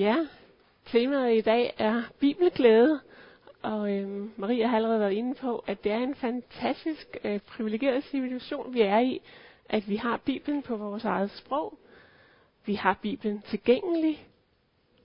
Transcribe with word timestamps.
Ja, 0.00 0.16
temaet 0.86 1.36
i 1.38 1.40
dag 1.40 1.74
er 1.78 2.02
bibelglæde, 2.20 3.00
og 3.62 3.92
øhm, 3.92 4.32
Maria 4.36 4.66
har 4.66 4.76
allerede 4.76 5.00
været 5.00 5.12
inde 5.12 5.34
på, 5.34 5.64
at 5.66 5.84
det 5.84 5.92
er 5.92 5.98
en 5.98 6.14
fantastisk 6.14 7.16
øh, 7.24 7.40
privilegeret 7.40 8.04
situation, 8.04 8.74
vi 8.74 8.80
er 8.80 8.98
i, 8.98 9.20
at 9.68 9.88
vi 9.88 9.96
har 9.96 10.16
Bibelen 10.16 10.62
på 10.62 10.76
vores 10.76 11.04
eget 11.04 11.30
sprog, 11.30 11.78
vi 12.66 12.74
har 12.74 12.98
Bibelen 13.02 13.42
tilgængelig, 13.42 14.26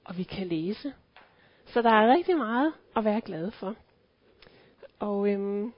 og 0.05 0.17
vi 0.17 0.23
kan 0.23 0.47
læse. 0.47 0.93
Så 1.65 1.81
der 1.81 1.91
er 1.91 2.13
rigtig 2.13 2.37
meget 2.37 2.73
at 2.95 3.05
være 3.05 3.21
glad 3.21 3.51
for. 3.51 3.75
Og 4.99 5.29
øhm, 5.29 5.73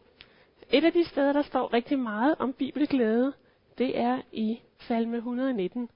et 0.70 0.84
af 0.84 0.94
de 0.94 1.06
steder, 1.06 1.34
der 1.34 1.42
står 1.42 1.74
rigtig 1.74 2.00
meget 2.00 2.36
om 2.40 2.54
bibelglæde, 2.54 3.34
det 3.78 4.00
er 4.00 4.22
i 4.32 4.62
salme 4.80 5.18
119. 5.18 5.90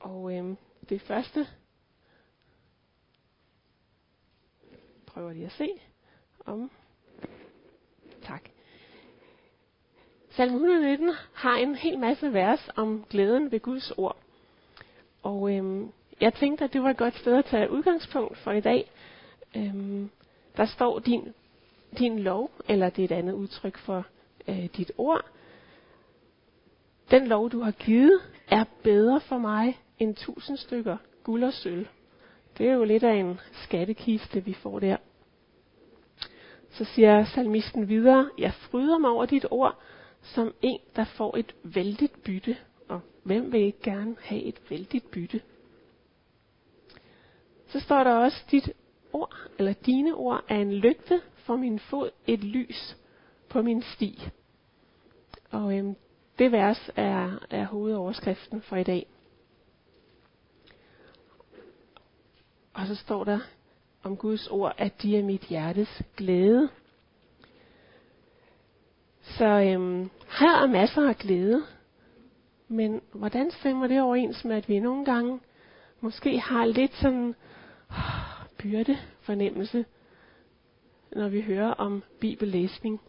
Og 0.00 0.36
øhm, 0.36 0.56
det 0.88 1.00
første 1.00 1.46
prøver 5.16 5.32
lige 5.32 5.46
at 5.46 5.52
se 5.52 5.68
om. 6.46 6.70
Tak. 8.22 8.42
Salme 10.30 10.54
119 10.54 11.12
har 11.34 11.56
en 11.56 11.74
hel 11.74 11.98
masse 11.98 12.32
vers 12.32 12.68
om 12.76 13.04
glæden 13.10 13.52
ved 13.52 13.60
Guds 13.60 13.90
ord. 13.90 14.16
Og 15.22 15.54
øhm, 15.54 15.92
jeg 16.20 16.34
tænkte, 16.34 16.64
at 16.64 16.72
det 16.72 16.82
var 16.82 16.90
et 16.90 16.96
godt 16.96 17.18
sted 17.18 17.36
at 17.36 17.44
tage 17.44 17.70
udgangspunkt 17.70 18.38
for 18.38 18.52
i 18.52 18.60
dag. 18.60 18.90
Øhm, 19.56 20.10
der 20.56 20.66
står 20.66 20.98
din, 20.98 21.34
din 21.98 22.18
lov, 22.18 22.50
eller 22.68 22.90
det 22.90 23.02
er 23.02 23.16
et 23.16 23.18
andet 23.18 23.32
udtryk 23.32 23.78
for 23.78 24.06
øh, 24.48 24.68
dit 24.76 24.92
ord. 24.98 25.24
Den 27.10 27.26
lov, 27.26 27.50
du 27.50 27.60
har 27.60 27.72
givet, 27.72 28.20
er 28.48 28.64
bedre 28.82 29.20
for 29.20 29.38
mig 29.38 29.80
end 29.98 30.14
tusind 30.14 30.56
stykker 30.56 30.96
guld 31.24 31.44
og 31.44 31.52
sølv. 31.52 31.86
Det 32.58 32.68
er 32.68 32.72
jo 32.72 32.84
lidt 32.84 33.04
af 33.04 33.14
en 33.14 33.40
skattekiste, 33.52 34.44
vi 34.44 34.52
får 34.52 34.78
der. 34.78 34.96
Så 36.76 36.84
siger 36.84 37.24
salmisten 37.24 37.88
videre, 37.88 38.30
jeg 38.38 38.52
fryder 38.52 38.98
mig 38.98 39.10
over 39.10 39.26
dit 39.26 39.46
ord, 39.50 39.78
som 40.22 40.54
en, 40.62 40.80
der 40.96 41.04
får 41.04 41.36
et 41.36 41.54
vældigt 41.62 42.22
bytte. 42.22 42.56
Og 42.88 43.00
hvem 43.22 43.52
vil 43.52 43.60
ikke 43.60 43.80
gerne 43.82 44.16
have 44.20 44.42
et 44.42 44.70
vældigt 44.70 45.10
bytte? 45.10 45.40
Så 47.66 47.80
står 47.80 48.04
der 48.04 48.14
også, 48.14 48.44
dit 48.50 48.72
ord, 49.12 49.36
eller 49.58 49.72
dine 49.72 50.14
ord, 50.14 50.44
er 50.48 50.56
en 50.56 50.72
lygte 50.72 51.22
for 51.34 51.56
min 51.56 51.78
fod, 51.78 52.10
et 52.26 52.44
lys 52.44 52.96
på 53.48 53.62
min 53.62 53.82
sti. 53.82 54.28
Og 55.50 55.78
øhm, 55.78 55.96
det 56.38 56.52
vers 56.52 56.90
er, 56.96 57.46
er 57.50 57.64
hovedoverskriften 57.64 58.62
for 58.62 58.76
i 58.76 58.84
dag. 58.84 59.06
Og 62.74 62.86
så 62.86 62.94
står 62.94 63.24
der 63.24 63.38
om 64.02 64.16
Guds 64.16 64.48
ord, 64.48 64.74
at 64.78 65.02
de 65.02 65.18
er 65.18 65.22
mit 65.22 65.40
hjertes 65.40 66.02
glæde. 66.16 66.68
Så 69.22 69.44
øhm, 69.44 70.10
her 70.38 70.62
er 70.62 70.66
masser 70.66 71.08
af 71.08 71.16
glæde. 71.16 71.62
Men 72.68 73.00
hvordan 73.12 73.50
stemmer 73.50 73.86
det 73.86 74.02
overens 74.02 74.44
med, 74.44 74.56
at 74.56 74.68
vi 74.68 74.78
nogle 74.78 75.04
gange 75.04 75.40
måske 76.00 76.38
har 76.38 76.66
lidt 76.66 76.94
sådan 76.94 77.28
øh, 77.90 78.36
byrde 78.58 78.98
fornemmelse, 79.20 79.84
når 81.12 81.28
vi 81.28 81.40
hører 81.40 81.70
om 81.70 82.02
bibellæsning? 82.20 83.00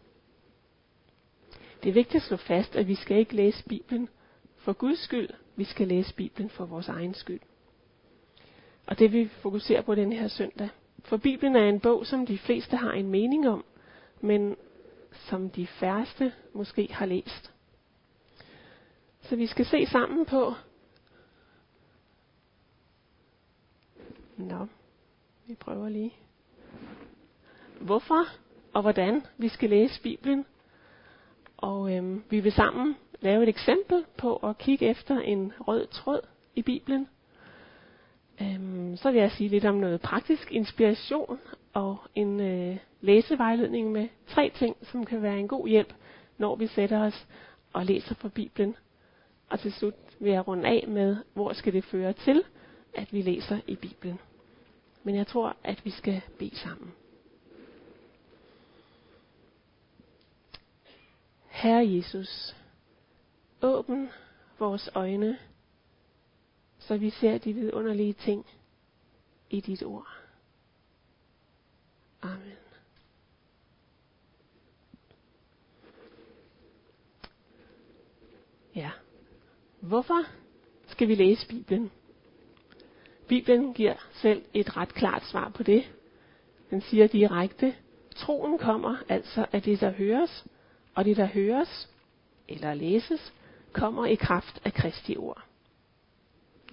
Det 1.82 1.88
er 1.88 1.94
vigtigt 1.94 2.22
at 2.22 2.28
slå 2.28 2.36
fast, 2.36 2.76
at 2.76 2.88
vi 2.88 2.94
skal 2.94 3.16
ikke 3.16 3.36
læse 3.36 3.64
Bibelen 3.68 4.08
for 4.56 4.72
Guds 4.72 4.98
skyld. 4.98 5.28
Vi 5.56 5.64
skal 5.64 5.88
læse 5.88 6.14
Bibelen 6.14 6.50
for 6.50 6.66
vores 6.66 6.88
egen 6.88 7.14
skyld. 7.14 7.40
Og 8.88 8.98
det 8.98 9.12
vil 9.12 9.24
vi 9.24 9.28
fokusere 9.28 9.82
på 9.82 9.94
den 9.94 10.12
her 10.12 10.28
søndag. 10.28 10.68
For 11.04 11.16
Bibelen 11.16 11.56
er 11.56 11.68
en 11.68 11.80
bog, 11.80 12.06
som 12.06 12.26
de 12.26 12.38
fleste 12.38 12.76
har 12.76 12.92
en 12.92 13.10
mening 13.10 13.48
om, 13.48 13.64
men 14.20 14.56
som 15.12 15.50
de 15.50 15.66
færreste 15.66 16.32
måske 16.52 16.88
har 16.92 17.06
læst. 17.06 17.52
Så 19.22 19.36
vi 19.36 19.46
skal 19.46 19.66
se 19.66 19.86
sammen 19.86 20.26
på. 20.26 20.54
Nå, 24.36 24.66
vi 25.46 25.54
prøver 25.54 25.88
lige. 25.88 26.14
Hvorfor 27.80 28.24
og 28.72 28.82
hvordan 28.82 29.22
vi 29.36 29.48
skal 29.48 29.70
læse 29.70 30.02
Bibelen. 30.02 30.46
Og 31.56 31.96
øhm, 31.96 32.24
vi 32.30 32.40
vil 32.40 32.52
sammen 32.52 32.96
lave 33.20 33.42
et 33.42 33.48
eksempel 33.48 34.04
på 34.18 34.36
at 34.36 34.58
kigge 34.58 34.86
efter 34.86 35.18
en 35.20 35.52
rød 35.60 35.86
tråd 35.86 36.20
i 36.54 36.62
Bibelen. 36.62 37.08
Øhm, 38.40 38.96
så 38.96 39.10
vil 39.10 39.20
jeg 39.20 39.30
sige 39.30 39.48
lidt 39.48 39.64
om 39.64 39.74
noget 39.74 40.00
praktisk 40.00 40.52
inspiration 40.52 41.38
og 41.72 41.96
en 42.14 42.40
øh, 42.40 42.76
læsevejledning 43.00 43.92
med 43.92 44.08
tre 44.26 44.50
ting, 44.54 44.76
som 44.82 45.04
kan 45.04 45.22
være 45.22 45.38
en 45.38 45.48
god 45.48 45.68
hjælp, 45.68 45.94
når 46.38 46.56
vi 46.56 46.66
sætter 46.66 47.00
os 47.00 47.26
og 47.72 47.86
læser 47.86 48.14
fra 48.14 48.28
Bibelen. 48.28 48.76
Og 49.50 49.60
til 49.60 49.72
slut 49.72 49.94
vil 50.20 50.32
jeg 50.32 50.48
runde 50.48 50.68
af 50.68 50.84
med, 50.88 51.16
hvor 51.34 51.52
skal 51.52 51.72
det 51.72 51.84
føre 51.84 52.12
til, 52.12 52.44
at 52.94 53.12
vi 53.12 53.22
læser 53.22 53.58
i 53.66 53.74
Bibelen. 53.74 54.18
Men 55.02 55.14
jeg 55.14 55.26
tror, 55.26 55.56
at 55.64 55.84
vi 55.84 55.90
skal 55.90 56.22
bede 56.38 56.56
sammen. 56.56 56.92
Herre 61.48 61.88
Jesus, 61.88 62.56
åbn 63.62 64.08
vores 64.58 64.90
øjne 64.94 65.38
så 66.78 66.96
vi 66.96 67.10
ser 67.10 67.38
de 67.38 67.52
vidunderlige 67.52 68.12
ting 68.12 68.46
i 69.50 69.60
dit 69.60 69.82
ord. 69.82 70.08
Amen. 72.22 72.52
Ja. 78.74 78.90
Hvorfor 79.80 80.24
skal 80.86 81.08
vi 81.08 81.14
læse 81.14 81.48
Bibelen? 81.48 81.90
Bibelen 83.28 83.74
giver 83.74 83.94
selv 84.12 84.44
et 84.54 84.76
ret 84.76 84.94
klart 84.94 85.24
svar 85.24 85.48
på 85.48 85.62
det. 85.62 85.92
Den 86.70 86.80
siger 86.80 87.06
direkte, 87.06 87.74
troen 88.16 88.58
kommer 88.58 88.96
altså 89.08 89.46
af 89.52 89.62
det, 89.62 89.80
der 89.80 89.90
høres, 89.90 90.46
og 90.94 91.04
det, 91.04 91.16
der 91.16 91.26
høres 91.26 91.88
eller 92.48 92.74
læses, 92.74 93.32
kommer 93.72 94.06
i 94.06 94.14
kraft 94.14 94.60
af 94.64 94.72
Kristi 94.72 95.16
ord. 95.16 95.47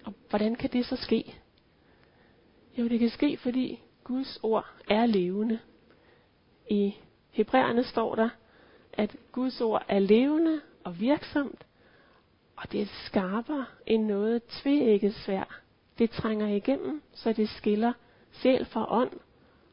Og 0.06 0.14
hvordan 0.30 0.56
kan 0.56 0.70
det 0.70 0.86
så 0.86 0.96
ske? 0.96 1.36
Jo, 2.78 2.88
det 2.88 3.00
kan 3.00 3.10
ske, 3.10 3.38
fordi 3.38 3.82
Guds 4.04 4.40
ord 4.44 4.66
er 4.90 5.06
levende. 5.06 5.60
I 6.70 6.96
Hebræerne 7.32 7.84
står 7.84 8.16
der, 8.16 8.30
at 8.94 9.16
Guds 9.32 9.62
ord 9.62 9.86
er 9.88 10.00
levende 10.00 10.62
og 10.84 11.00
virksomt, 11.00 11.66
og 12.56 12.72
det 12.72 12.82
er 12.82 12.86
skarpere 13.06 13.66
end 13.88 14.06
noget 14.06 14.44
tvækket 14.44 15.16
svær. 15.16 15.62
Det 15.98 16.12
trænger 16.12 16.48
igennem, 16.48 17.02
så 17.14 17.34
det 17.34 17.50
skiller 17.50 17.94
sjæl 18.32 18.66
fra 18.66 18.94
ånd 19.02 19.12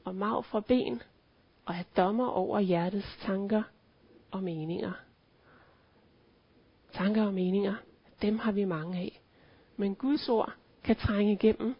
og 0.05 0.15
mag 0.15 0.45
fra 0.45 0.61
ben, 0.61 1.03
og 1.65 1.75
er 1.75 1.83
dommer 1.97 2.29
over 2.29 2.61
hjertets 2.61 3.19
tanker 3.21 3.63
og 4.31 4.43
meninger. 4.43 4.93
Tanker 6.93 7.23
og 7.23 7.35
meninger, 7.35 7.75
dem 8.23 8.39
har 8.39 8.53
vi 8.53 8.65
mange 8.65 8.99
af. 8.99 9.22
Men 9.83 9.95
Guds 9.95 10.29
ord 10.29 10.53
kan 10.85 10.97
trænge 10.97 11.33
igennem 11.33 11.75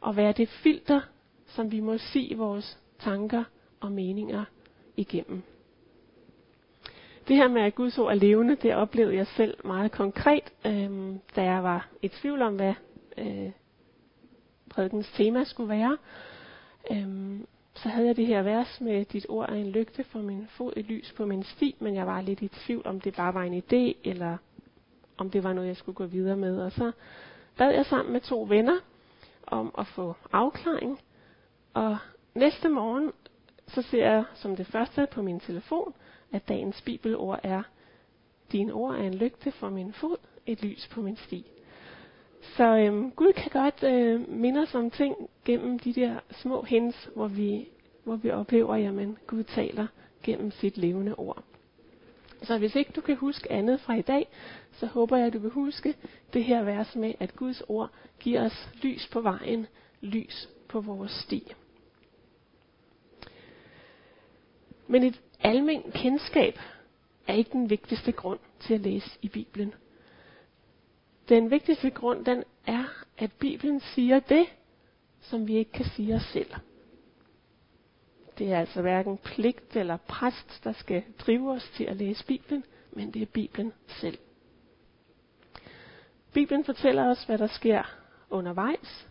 og 0.00 0.16
være 0.16 0.32
det 0.32 0.48
filter, 0.48 1.00
som 1.46 1.72
vi 1.72 1.80
må 1.80 1.98
se 1.98 2.34
vores 2.36 2.78
tanker 2.98 3.44
og 3.80 3.92
meninger 3.92 4.44
igennem. 4.96 5.42
Det 7.28 7.36
her 7.36 7.48
med, 7.48 7.62
at 7.62 7.74
Guds 7.74 7.98
ord 7.98 8.12
er 8.12 8.14
levende, 8.14 8.56
det 8.56 8.74
oplevede 8.74 9.16
jeg 9.16 9.26
selv 9.26 9.56
meget 9.64 9.92
konkret, 9.92 10.52
øh, 10.66 11.14
da 11.36 11.42
jeg 11.42 11.62
var 11.62 11.88
i 12.02 12.08
tvivl 12.08 12.42
om, 12.42 12.56
hvad 12.56 12.74
øh, 13.18 13.50
prædikens 14.70 15.12
tema 15.16 15.44
skulle 15.44 15.68
være. 15.68 15.96
Øh, 16.90 17.40
så 17.74 17.88
havde 17.88 18.06
jeg 18.06 18.16
det 18.16 18.26
her 18.26 18.42
vers 18.42 18.80
med, 18.80 19.04
dit 19.04 19.26
ord 19.28 19.48
er 19.48 19.54
en 19.54 19.70
lygte 19.70 20.04
for 20.04 20.18
min 20.18 20.46
fod, 20.46 20.72
et 20.76 20.84
lys 20.84 21.14
på 21.16 21.26
min 21.26 21.42
sti, 21.42 21.76
men 21.78 21.94
jeg 21.94 22.06
var 22.06 22.20
lidt 22.20 22.42
i 22.42 22.48
tvivl, 22.48 22.86
om 22.86 23.00
det 23.00 23.16
bare 23.16 23.34
var 23.34 23.42
en 23.42 23.62
idé, 23.62 23.98
eller 24.04 24.36
om 25.16 25.30
det 25.30 25.44
var 25.44 25.52
noget, 25.52 25.68
jeg 25.68 25.76
skulle 25.76 25.96
gå 25.96 26.06
videre 26.06 26.36
med. 26.36 26.60
Og 26.60 26.72
så 26.72 26.92
bad 27.56 27.72
jeg 27.72 27.86
sammen 27.86 28.12
med 28.12 28.20
to 28.20 28.46
venner 28.48 28.78
om 29.46 29.74
at 29.78 29.86
få 29.86 30.14
afklaring. 30.32 31.00
Og 31.74 31.98
næste 32.34 32.68
morgen, 32.68 33.12
så 33.66 33.82
ser 33.82 34.04
jeg 34.04 34.24
som 34.34 34.56
det 34.56 34.66
første 34.66 35.06
på 35.12 35.22
min 35.22 35.40
telefon, 35.40 35.94
at 36.32 36.48
dagens 36.48 36.82
bibelord 36.82 37.40
er, 37.42 37.62
dine 38.52 38.72
ord 38.72 38.94
er 38.94 39.02
en 39.02 39.14
lygte 39.14 39.52
for 39.52 39.68
min 39.68 39.92
fod, 39.92 40.16
et 40.46 40.62
lys 40.62 40.88
på 40.88 41.02
min 41.02 41.16
sti. 41.16 41.46
Så 42.40 42.76
øhm, 42.76 43.10
Gud 43.10 43.32
kan 43.32 43.50
godt 43.52 43.82
øh, 43.82 44.28
minde 44.28 44.60
os 44.60 44.74
om 44.74 44.90
ting 44.90 45.30
gennem 45.44 45.78
de 45.78 45.92
der 45.92 46.20
små 46.30 46.62
hens, 46.62 47.10
hvor 47.14 47.28
vi, 47.28 47.68
hvor 48.04 48.16
vi 48.16 48.30
oplever, 48.30 48.74
at 48.74 49.26
Gud 49.26 49.44
taler 49.44 49.86
gennem 50.22 50.50
sit 50.50 50.78
levende 50.78 51.14
ord. 51.14 51.44
Så 52.42 52.58
hvis 52.58 52.74
ikke 52.76 52.92
du 52.96 53.00
kan 53.00 53.16
huske 53.16 53.52
andet 53.52 53.80
fra 53.80 53.94
i 53.94 54.02
dag, 54.02 54.28
så 54.72 54.86
håber 54.86 55.16
jeg, 55.16 55.26
at 55.26 55.32
du 55.32 55.38
vil 55.38 55.50
huske 55.50 55.94
det 56.32 56.44
her 56.44 56.62
vers 56.62 56.96
med, 56.96 57.14
at 57.20 57.36
Guds 57.36 57.62
ord 57.68 57.90
giver 58.20 58.44
os 58.44 58.68
lys 58.82 59.08
på 59.12 59.20
vejen, 59.20 59.66
lys 60.00 60.48
på 60.68 60.80
vores 60.80 61.10
sti. 61.12 61.52
Men 64.86 65.02
et 65.02 65.20
almen 65.40 65.82
kendskab 65.94 66.58
er 67.26 67.34
ikke 67.34 67.50
den 67.52 67.70
vigtigste 67.70 68.12
grund 68.12 68.38
til 68.60 68.74
at 68.74 68.80
læse 68.80 69.18
i 69.22 69.28
Bibelen. 69.28 69.74
Den 71.28 71.50
vigtigste 71.50 71.90
grund, 71.90 72.24
den 72.24 72.44
er, 72.66 72.84
at 73.18 73.32
Bibelen 73.32 73.80
siger 73.80 74.20
det, 74.20 74.46
som 75.20 75.48
vi 75.48 75.56
ikke 75.56 75.72
kan 75.72 75.84
sige 75.84 76.14
os 76.14 76.22
selv. 76.32 76.50
Det 78.38 78.52
er 78.52 78.58
altså 78.58 78.82
hverken 78.82 79.18
pligt 79.18 79.76
eller 79.76 79.96
præst, 79.96 80.60
der 80.64 80.72
skal 80.72 81.02
drive 81.18 81.50
os 81.50 81.70
til 81.76 81.84
at 81.84 81.96
læse 81.96 82.26
Bibelen, 82.26 82.64
men 82.92 83.10
det 83.10 83.22
er 83.22 83.26
Bibelen 83.26 83.72
selv. 83.86 84.18
Bibelen 86.32 86.64
fortæller 86.64 87.10
os, 87.10 87.24
hvad 87.24 87.38
der 87.38 87.46
sker 87.46 87.82
undervejs 88.30 89.08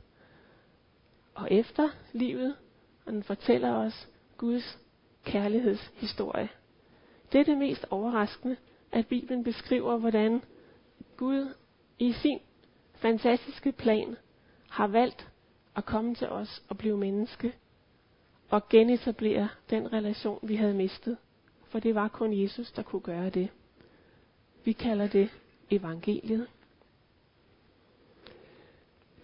og 1.36 1.52
efter 1.52 1.90
livet, 2.14 2.56
og 3.06 3.14
den 3.14 3.24
fortæller 3.24 3.74
os 3.74 4.10
Guds 4.38 4.80
kærlighedshistorie. 5.24 6.50
Det 7.32 7.40
er 7.40 7.44
det 7.44 7.58
mest 7.58 7.86
overraskende, 7.90 8.56
at 8.92 9.08
Bibelen 9.08 9.44
beskriver, 9.44 9.98
hvordan 9.98 10.42
Gud 11.18 11.54
i 12.00 12.12
sin 12.12 12.40
fantastiske 12.94 13.72
plan 13.72 14.16
har 14.70 14.88
valgt 14.88 15.28
at 15.76 15.86
komme 15.86 16.16
til 16.16 16.30
os 16.30 16.64
og 16.70 16.78
blive 16.78 16.98
menneske 16.98 17.54
og 18.50 18.70
genetablere 18.70 19.50
den 19.70 19.94
relation, 19.94 20.40
vi 20.44 20.56
havde 20.56 20.74
mistet. 20.74 21.18
For 21.68 21.80
det 21.80 21.96
var 21.96 22.08
kun 22.08 22.42
Jesus, 22.42 22.72
der 22.72 22.82
kunne 22.82 23.02
gøre 23.02 23.30
det. 23.30 23.50
Vi 24.64 24.72
kalder 24.72 25.08
det 25.08 25.30
evangeliet. 25.70 26.48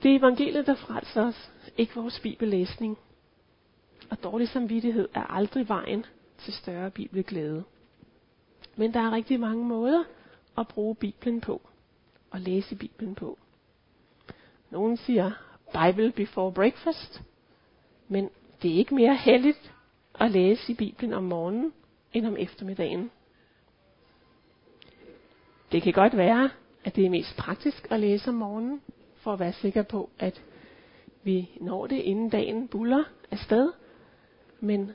Det 0.04 0.12
er 0.12 0.20
evangeliet, 0.20 0.68
der 0.68 0.76
frelser 0.76 1.28
os, 1.28 1.52
ikke 1.78 1.96
vores 1.96 2.20
bibellæsning. 2.20 2.98
Og 4.10 4.24
dårlig 4.24 4.48
samvittighed 4.48 5.10
er 5.14 5.24
aldrig 5.24 5.70
vejen 5.70 6.06
til 6.38 6.54
større 6.54 6.92
bibelglæde. 6.92 7.64
Men 8.76 8.94
der 8.94 9.00
er 9.00 9.12
rigtig 9.12 9.40
mange 9.40 9.66
måder 9.66 10.04
at 10.58 10.68
bruge 10.68 10.96
Bibelen 10.96 11.42
på, 11.42 11.62
og 12.32 12.40
læse 12.40 12.76
Bibelen 12.76 13.16
på. 13.16 13.38
Nogen 14.70 14.98
siger 14.98 15.32
Bible 15.74 16.12
before 16.12 16.54
breakfast, 16.54 17.22
men 18.08 18.30
det 18.62 18.72
er 18.72 18.75
ikke 18.75 18.96
mere 18.96 19.16
heldigt 19.16 19.74
at 20.19 20.31
læse 20.31 20.72
i 20.72 20.75
Bibelen 20.75 21.13
om 21.13 21.24
morgenen 21.24 21.74
end 22.13 22.25
om 22.25 22.38
eftermiddagen. 22.40 23.12
Det 25.72 25.81
kan 25.81 25.94
godt 25.94 26.18
være, 26.18 26.50
at 26.84 26.96
det 26.96 27.06
er 27.06 27.10
mest 27.10 27.38
praktisk 27.38 27.88
at 27.92 28.00
læse 28.00 28.30
om 28.30 28.36
morgenen, 28.36 28.81
for 29.16 29.34
at 29.34 29.40
være 29.40 29.54
sikker 29.54 29.84
på, 29.84 30.10
at 30.19 30.44
vi 31.24 31.50
når 31.62 31.88
det 31.88 31.96
inden 31.96 32.30
dagen 32.30 32.68
buller 32.68 33.04
afsted. 33.31 33.72
Men 34.60 34.92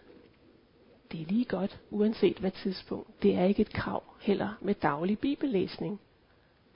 det 1.13 1.21
er 1.21 1.25
lige 1.27 1.45
godt, 1.45 1.81
uanset 1.91 2.39
hvad 2.39 2.51
tidspunkt. 2.51 3.23
Det 3.23 3.35
er 3.35 3.45
ikke 3.45 3.63
et 3.63 3.73
krav 3.73 4.03
heller 4.21 4.59
med 4.61 4.75
daglig 4.75 5.19
bibellæsning. 5.19 6.01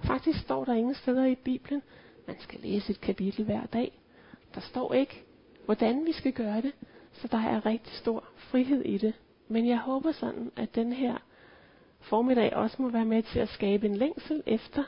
Faktisk 0.04 0.40
står 0.40 0.64
der 0.64 0.74
ingen 0.74 0.94
steder 0.94 1.24
i 1.24 1.34
Bibelen, 1.34 1.82
man 2.26 2.36
skal 2.40 2.60
læse 2.60 2.90
et 2.90 3.00
kapitel 3.00 3.44
hver 3.44 3.66
dag. 3.66 3.92
Der 4.54 4.60
står 4.60 4.92
ikke, 4.92 5.24
hvordan 5.70 6.06
vi 6.06 6.12
skal 6.12 6.32
gøre 6.32 6.60
det, 6.60 6.72
så 7.12 7.28
der 7.28 7.38
er 7.38 7.66
rigtig 7.66 7.92
stor 7.92 8.24
frihed 8.36 8.82
i 8.84 8.98
det. 8.98 9.14
Men 9.48 9.68
jeg 9.68 9.78
håber 9.78 10.12
sådan, 10.12 10.52
at 10.56 10.74
den 10.74 10.92
her 10.92 11.16
formiddag 12.00 12.56
også 12.56 12.82
må 12.82 12.88
være 12.88 13.04
med 13.04 13.22
til 13.22 13.38
at 13.38 13.48
skabe 13.48 13.86
en 13.86 13.96
længsel 13.96 14.42
efter 14.46 14.84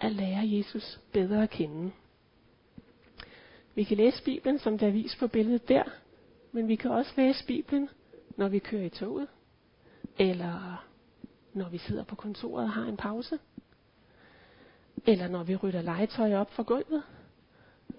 at 0.00 0.12
lære 0.12 0.40
Jesus 0.44 1.00
bedre 1.12 1.42
at 1.42 1.50
kende. 1.50 1.92
Vi 3.74 3.84
kan 3.84 3.96
læse 3.96 4.24
Bibelen, 4.24 4.58
som 4.58 4.78
der 4.78 4.86
er 4.86 4.90
vist 4.90 5.18
på 5.18 5.26
billedet 5.28 5.68
der, 5.68 5.84
men 6.52 6.68
vi 6.68 6.76
kan 6.76 6.90
også 6.90 7.12
læse 7.16 7.46
Bibelen, 7.46 7.88
når 8.36 8.48
vi 8.48 8.58
kører 8.58 8.84
i 8.84 8.88
toget, 8.88 9.28
eller 10.18 10.86
når 11.52 11.68
vi 11.68 11.78
sidder 11.78 12.04
på 12.04 12.14
kontoret 12.14 12.64
og 12.64 12.72
har 12.72 12.84
en 12.84 12.96
pause, 12.96 13.38
eller 15.06 15.28
når 15.28 15.42
vi 15.42 15.56
rydder 15.56 15.82
legetøj 15.82 16.34
op 16.34 16.52
fra 16.52 16.62
gulvet, 16.62 17.02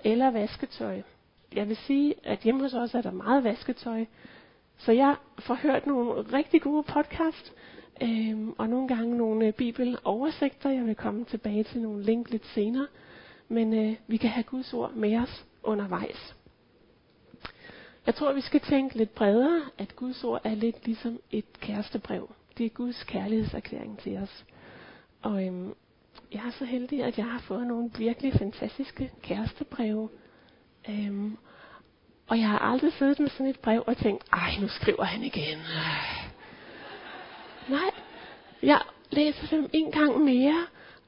eller 0.03 0.31
vasketøj. 0.31 1.01
Jeg 1.55 1.67
vil 1.67 1.77
sige, 1.77 2.15
at 2.23 2.39
hjemme 2.39 2.61
hos 2.61 2.73
os 2.73 2.93
er 2.93 3.01
der 3.01 3.11
meget 3.11 3.43
vasketøj, 3.43 4.05
så 4.77 4.91
jeg 4.91 5.15
får 5.39 5.55
hørt 5.55 5.87
nogle 5.87 6.11
rigtig 6.21 6.61
gode 6.61 6.83
podcast, 6.83 7.53
øh, 8.01 8.47
og 8.57 8.69
nogle 8.69 8.87
gange 8.87 9.17
nogle 9.17 9.47
øh, 9.47 9.53
bibeloversigter. 9.53 10.69
Jeg 10.69 10.85
vil 10.85 10.95
komme 10.95 11.25
tilbage 11.25 11.63
til 11.63 11.81
nogle 11.81 12.03
link 12.03 12.29
lidt 12.29 12.45
senere. 12.45 12.87
Men 13.47 13.73
øh, 13.73 13.95
vi 14.07 14.17
kan 14.17 14.29
have 14.29 14.43
Guds 14.43 14.73
ord 14.73 14.93
med 14.93 15.17
os 15.17 15.45
undervejs. 15.63 16.35
Jeg 18.05 18.15
tror, 18.15 18.33
vi 18.33 18.41
skal 18.41 18.59
tænke 18.59 18.97
lidt 18.97 19.15
bredere, 19.15 19.61
at 19.77 19.95
Guds 19.95 20.23
ord 20.23 20.41
er 20.43 20.55
lidt 20.55 20.85
ligesom 20.85 21.19
et 21.31 21.59
kærestebrev. 21.59 22.29
Det 22.57 22.65
er 22.65 22.69
Guds 22.69 23.03
kærlighedserklæring 23.03 23.99
til 23.99 24.17
os. 24.17 24.45
Og 25.21 25.45
øhm, 25.45 25.73
jeg 26.31 26.41
er 26.47 26.51
så 26.51 26.65
heldig, 26.65 27.03
at 27.03 27.17
jeg 27.17 27.25
har 27.25 27.39
fået 27.39 27.67
nogle 27.67 27.91
virkelig 27.97 28.33
fantastiske 28.33 29.11
kærestebreve. 29.21 30.09
Øhm, 30.89 31.37
og 32.27 32.39
jeg 32.39 32.47
har 32.47 32.59
aldrig 32.59 32.93
siddet 32.93 33.19
med 33.19 33.29
sådan 33.29 33.45
et 33.45 33.59
brev 33.59 33.83
og 33.87 33.97
tænkt, 33.97 34.23
ej, 34.33 34.51
nu 34.61 34.67
skriver 34.67 35.03
han 35.03 35.23
igen. 35.23 35.57
Nej, 37.69 37.91
jeg 38.63 38.81
læser 39.11 39.47
dem 39.47 39.69
en 39.73 39.91
gang 39.91 40.23
mere, 40.23 40.65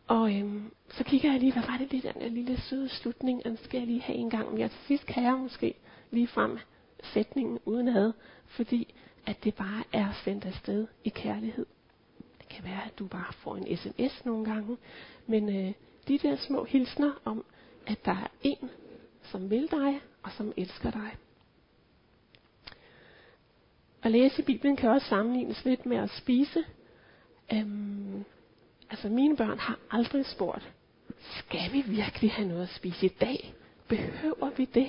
og 0.07 0.35
øhm, 0.35 0.71
så 0.89 1.03
kigger 1.03 1.31
jeg 1.31 1.39
lige, 1.39 1.53
hvad 1.53 1.63
var 1.63 1.77
det 1.77 1.91
lige 1.91 2.13
den 2.13 2.21
der 2.21 2.29
lille 2.29 2.61
søde 2.61 2.89
slutning, 2.89 3.43
den 3.43 3.57
skal 3.63 3.77
jeg 3.77 3.87
lige 3.87 4.01
have 4.01 4.17
en 4.17 4.29
gang 4.29 4.53
mere. 4.53 4.67
Til 4.67 4.79
sidst 4.87 5.05
kan 5.05 5.23
jeg 5.23 5.33
måske 5.33 5.73
lige 6.11 6.27
frem 6.27 6.59
sætningen 7.03 7.59
uden 7.65 7.87
ad, 7.87 8.13
fordi 8.47 8.93
at 9.25 9.43
det 9.43 9.55
bare 9.55 9.83
er 9.93 10.07
sendt 10.23 10.45
afsted 10.45 10.87
i 11.03 11.09
kærlighed. 11.09 11.65
Det 12.39 12.49
kan 12.49 12.63
være, 12.63 12.81
at 12.85 12.99
du 12.99 13.07
bare 13.07 13.33
får 13.33 13.55
en 13.55 13.77
sms 13.77 14.25
nogle 14.25 14.45
gange, 14.45 14.77
men 15.27 15.49
øh, 15.49 15.73
de 16.07 16.17
der 16.17 16.35
små 16.35 16.63
hilsner 16.63 17.11
om, 17.25 17.45
at 17.87 18.05
der 18.05 18.11
er 18.11 18.27
en, 18.43 18.69
som 19.31 19.49
vil 19.49 19.71
dig 19.71 20.01
og 20.23 20.31
som 20.31 20.53
elsker 20.57 20.91
dig. 20.91 21.15
At 24.03 24.11
læse 24.11 24.41
i 24.41 24.45
Bibelen 24.45 24.75
kan 24.75 24.89
også 24.89 25.07
sammenlignes 25.07 25.65
lidt 25.65 25.85
med 25.85 25.97
at 25.97 26.09
spise. 26.09 26.63
Øhm, 27.53 28.25
altså 28.89 29.09
mine 29.09 29.37
børn 29.37 29.59
har 29.59 29.79
aldrig 29.91 30.25
spurgt, 30.25 30.73
skal 31.19 31.73
vi 31.73 31.81
virkelig 31.81 32.31
have 32.31 32.47
noget 32.47 32.63
at 32.63 32.75
spise 32.75 33.05
i 33.05 33.15
dag? 33.21 33.53
Behøver 33.87 34.49
vi 34.57 34.65
det? 34.65 34.87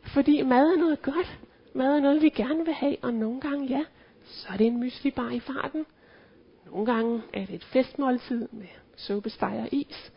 Fordi 0.00 0.42
mad 0.42 0.72
er 0.72 0.76
noget 0.76 1.02
godt. 1.02 1.38
Mad 1.74 1.96
er 1.96 2.00
noget, 2.00 2.22
vi 2.22 2.28
gerne 2.28 2.64
vil 2.64 2.74
have, 2.74 2.96
og 3.02 3.14
nogle 3.14 3.40
gange, 3.40 3.66
ja, 3.66 3.84
så 4.24 4.48
er 4.52 4.56
det 4.56 4.66
en 4.66 4.80
mysli 4.80 5.10
bar 5.10 5.30
i 5.30 5.40
farten. 5.40 5.86
Nogle 6.66 6.86
gange 6.92 7.22
er 7.32 7.46
det 7.46 7.54
et 7.54 7.64
festmåltid 7.64 8.48
med 8.52 8.66
suppesteg 8.96 9.60
og 9.62 9.68
is. 9.72 10.12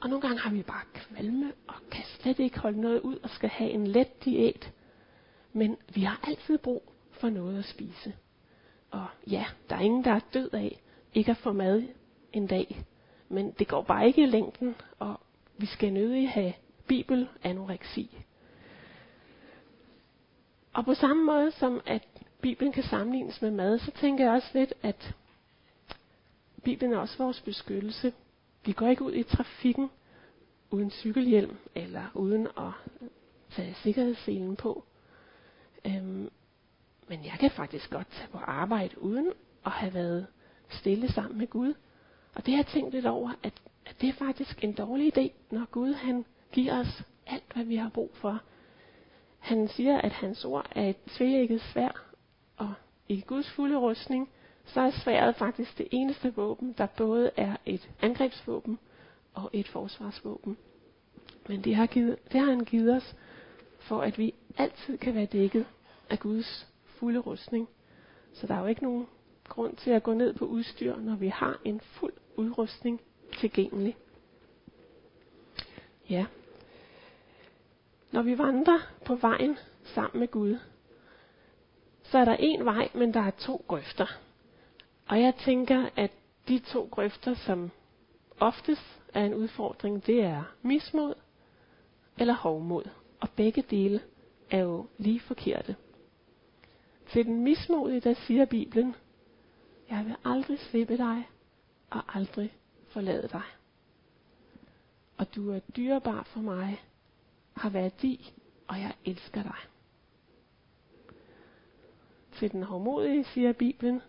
Og 0.00 0.08
nogle 0.08 0.20
gange 0.20 0.38
har 0.38 0.50
vi 0.50 0.62
bare 0.62 0.84
kvalme 0.94 1.52
og 1.68 1.74
kan 1.90 2.04
slet 2.04 2.38
ikke 2.38 2.58
holde 2.58 2.80
noget 2.80 3.00
ud 3.00 3.16
og 3.16 3.30
skal 3.30 3.48
have 3.48 3.70
en 3.70 3.86
let 3.86 4.24
diæt. 4.24 4.72
Men 5.52 5.76
vi 5.94 6.00
har 6.00 6.20
altid 6.22 6.58
brug 6.58 6.92
for 7.12 7.30
noget 7.30 7.58
at 7.58 7.64
spise. 7.64 8.14
Og 8.90 9.06
ja, 9.30 9.44
der 9.70 9.76
er 9.76 9.80
ingen, 9.80 10.04
der 10.04 10.10
er 10.12 10.20
død 10.34 10.50
af 10.52 10.80
ikke 11.14 11.30
at 11.30 11.36
få 11.36 11.52
mad 11.52 11.82
en 12.32 12.46
dag. 12.46 12.84
Men 13.28 13.50
det 13.50 13.68
går 13.68 13.82
bare 13.82 14.06
ikke 14.06 14.22
i 14.22 14.26
længden, 14.26 14.74
og 14.98 15.20
vi 15.56 15.66
skal 15.66 15.92
nødig 15.92 16.30
have 16.30 16.52
bibelanoreksi. 16.86 18.18
Og 20.72 20.84
på 20.84 20.94
samme 20.94 21.24
måde 21.24 21.50
som 21.50 21.80
at 21.86 22.08
Bibelen 22.40 22.72
kan 22.72 22.82
sammenlignes 22.82 23.42
med 23.42 23.50
mad, 23.50 23.78
så 23.78 23.90
tænker 23.90 24.24
jeg 24.24 24.32
også 24.32 24.48
lidt, 24.54 24.74
at 24.82 25.14
Bibelen 26.64 26.92
er 26.92 26.98
også 26.98 27.18
vores 27.18 27.40
beskyttelse. 27.40 28.12
Vi 28.64 28.72
går 28.72 28.86
ikke 28.86 29.04
ud 29.04 29.14
i 29.14 29.22
trafikken 29.22 29.90
uden 30.70 30.90
cykelhjelm 30.90 31.56
eller 31.74 32.04
uden 32.14 32.46
at 32.46 32.72
tage 33.50 33.76
sikkerhedsselen 33.82 34.56
på. 34.56 34.84
Øhm, 35.84 36.30
men 37.08 37.24
jeg 37.24 37.36
kan 37.40 37.50
faktisk 37.50 37.90
godt 37.90 38.08
tage 38.10 38.28
på 38.32 38.38
arbejde 38.38 39.02
uden 39.02 39.32
at 39.66 39.72
have 39.72 39.94
været 39.94 40.26
stille 40.68 41.12
sammen 41.12 41.38
med 41.38 41.46
Gud. 41.46 41.74
Og 42.34 42.46
det 42.46 42.54
har 42.54 42.58
jeg 42.58 42.66
tænkt 42.66 42.94
lidt 42.94 43.06
over, 43.06 43.30
at, 43.42 43.52
at 43.86 44.00
det 44.00 44.08
er 44.08 44.12
faktisk 44.12 44.64
en 44.64 44.72
dårlig 44.72 45.18
idé, 45.18 45.32
når 45.50 45.64
Gud 45.70 45.92
han 45.92 46.24
giver 46.52 46.80
os 46.80 47.02
alt, 47.26 47.52
hvad 47.54 47.64
vi 47.64 47.76
har 47.76 47.88
brug 47.88 48.10
for. 48.14 48.40
Han 49.38 49.68
siger, 49.68 49.98
at 49.98 50.12
hans 50.12 50.44
ord 50.44 50.66
er 50.70 50.88
et 50.88 51.02
tveægget 51.06 51.60
svær, 51.60 52.04
og 52.56 52.74
i 53.08 53.20
Guds 53.20 53.50
fulde 53.50 53.76
rustning, 53.76 54.28
så 54.64 54.80
er 54.80 54.90
sværet 54.90 55.36
faktisk 55.36 55.78
det 55.78 55.88
eneste 55.90 56.34
våben, 56.34 56.74
der 56.78 56.86
både 56.86 57.30
er 57.36 57.56
et 57.66 57.90
angrebsvåben 58.02 58.78
og 59.34 59.50
et 59.52 59.68
forsvarsvåben. 59.68 60.56
Men 61.48 61.64
det 61.64 61.76
har, 61.76 61.86
givet, 61.86 62.16
det 62.32 62.40
har 62.40 62.46
han 62.46 62.64
givet 62.64 62.96
os, 62.96 63.16
for 63.78 64.00
at 64.00 64.18
vi 64.18 64.34
altid 64.58 64.98
kan 64.98 65.14
være 65.14 65.26
dækket 65.26 65.66
af 66.10 66.18
Guds 66.18 66.68
fulde 66.84 67.18
rustning. 67.18 67.68
Så 68.32 68.46
der 68.46 68.54
er 68.54 68.60
jo 68.60 68.66
ikke 68.66 68.82
nogen 68.82 69.06
grund 69.48 69.76
til 69.76 69.90
at 69.90 70.02
gå 70.02 70.14
ned 70.14 70.34
på 70.34 70.44
udstyr, 70.44 70.96
når 70.96 71.16
vi 71.16 71.28
har 71.28 71.60
en 71.64 71.80
fuld 71.80 72.12
udrustning 72.36 73.00
tilgængelig. 73.38 73.96
Ja. 76.10 76.26
Når 78.12 78.22
vi 78.22 78.38
vandrer 78.38 78.78
på 79.04 79.14
vejen 79.14 79.58
sammen 79.84 80.20
med 80.20 80.28
Gud, 80.28 80.58
så 82.02 82.18
er 82.18 82.24
der 82.24 82.36
en 82.38 82.64
vej, 82.64 82.88
men 82.94 83.14
der 83.14 83.20
er 83.20 83.30
to 83.30 83.64
grøfter. 83.68 84.18
Og 85.10 85.20
jeg 85.20 85.34
tænker, 85.34 85.88
at 85.96 86.10
de 86.48 86.58
to 86.58 86.88
grøfter, 86.90 87.34
som 87.34 87.70
oftest 88.40 89.02
er 89.14 89.24
en 89.24 89.34
udfordring, 89.34 90.06
det 90.06 90.24
er 90.24 90.42
mismod 90.62 91.14
eller 92.18 92.34
hovmod. 92.34 92.84
Og 93.20 93.28
begge 93.30 93.62
dele 93.62 94.00
er 94.50 94.58
jo 94.58 94.86
lige 94.98 95.20
forkerte. 95.20 95.76
Til 97.12 97.26
den 97.26 97.44
mismodige, 97.44 98.00
der 98.00 98.14
siger 98.14 98.44
Bibelen, 98.44 98.94
jeg 99.90 100.06
vil 100.06 100.16
aldrig 100.24 100.58
slippe 100.58 100.96
dig 100.96 101.28
og 101.90 102.16
aldrig 102.16 102.52
forlade 102.88 103.28
dig. 103.28 103.44
Og 105.16 105.34
du 105.34 105.50
er 105.50 105.58
dyrebar 105.58 106.22
for 106.22 106.40
mig, 106.40 106.82
har 107.56 107.70
værdi, 107.70 108.32
og 108.68 108.80
jeg 108.80 108.94
elsker 109.04 109.42
dig. 109.42 109.58
Til 112.32 112.52
den 112.52 112.62
hårdmodige 112.62 113.24
siger 113.24 113.52
Bibelen, 113.52 114.02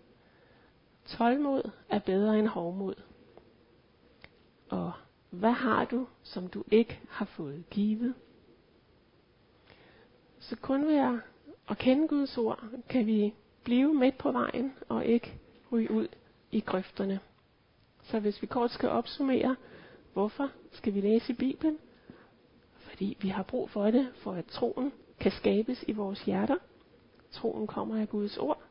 tålmod 1.18 1.72
er 1.90 2.00
bedre 2.00 2.40
end 2.40 2.48
hårdmod. 2.48 2.96
Og 4.70 4.92
hvad 5.30 5.52
har 5.52 5.86
du, 5.86 6.08
som 6.24 6.48
du 6.48 6.64
ikke 6.72 7.00
har 7.10 7.26
fået 7.26 7.64
givet? 7.70 8.14
Så 10.40 10.56
kun 10.58 10.88
ved 10.88 11.20
at 11.70 11.78
kende 11.78 12.08
Guds 12.08 12.38
ord, 12.38 12.64
kan 12.90 13.06
vi 13.06 13.34
blive 13.64 13.94
midt 13.94 14.18
på 14.18 14.32
vejen 14.32 14.74
og 14.90 15.06
ikke 15.06 15.40
ryge 15.72 15.92
ud 15.92 16.08
i 16.52 16.60
grøfterne. 16.60 17.20
Så 18.02 18.20
hvis 18.20 18.42
vi 18.42 18.48
kort 18.48 18.72
skal 18.72 18.90
opsummere, 18.90 19.56
hvorfor 20.14 20.50
skal 20.72 20.94
vi 20.94 21.02
læse 21.02 21.34
i 21.34 21.36
Bibelen? 21.36 21.78
Fordi 22.76 23.18
vi 23.22 23.28
har 23.28 23.44
brug 23.44 23.70
for 23.70 23.92
det, 23.92 24.08
for 24.16 24.32
at 24.32 24.46
troen 24.46 24.92
kan 25.20 25.32
skabes 25.32 25.84
i 25.88 25.92
vores 25.92 26.22
hjerter. 26.22 26.58
Troen 27.32 27.68
kommer 27.68 28.02
af 28.02 28.10
Guds 28.10 28.38
ord. 28.38 28.71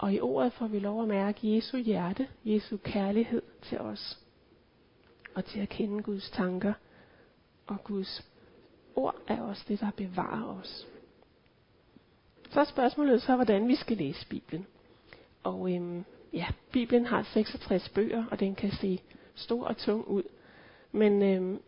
Og 0.00 0.14
i 0.14 0.20
ordet 0.20 0.52
får 0.52 0.66
vi 0.66 0.78
lov 0.78 1.02
at 1.02 1.08
mærke 1.08 1.54
Jesu 1.56 1.76
hjerte, 1.76 2.28
Jesu 2.44 2.76
kærlighed 2.76 3.42
til 3.62 3.78
os. 3.78 4.18
Og 5.34 5.44
til 5.44 5.60
at 5.60 5.68
kende 5.68 6.02
Guds 6.02 6.30
tanker. 6.30 6.72
Og 7.66 7.84
Guds 7.84 8.26
ord 8.96 9.16
er 9.28 9.42
også 9.42 9.64
det, 9.68 9.80
der 9.80 9.90
bevarer 9.96 10.58
os. 10.60 10.86
Så 12.50 12.60
er 12.60 12.64
spørgsmålet 12.64 13.22
så, 13.22 13.36
hvordan 13.36 13.68
vi 13.68 13.76
skal 13.76 13.96
læse 13.96 14.28
Bibelen. 14.28 14.66
Og 15.42 15.74
øhm, 15.74 16.04
ja, 16.32 16.46
Bibelen 16.72 17.06
har 17.06 17.22
66 17.22 17.88
bøger, 17.88 18.24
og 18.30 18.40
den 18.40 18.54
kan 18.54 18.70
se 18.70 19.00
stor 19.34 19.64
og 19.64 19.76
tung 19.76 20.08
ud. 20.08 20.22
Men 20.92 21.22
øhm, 21.22 21.62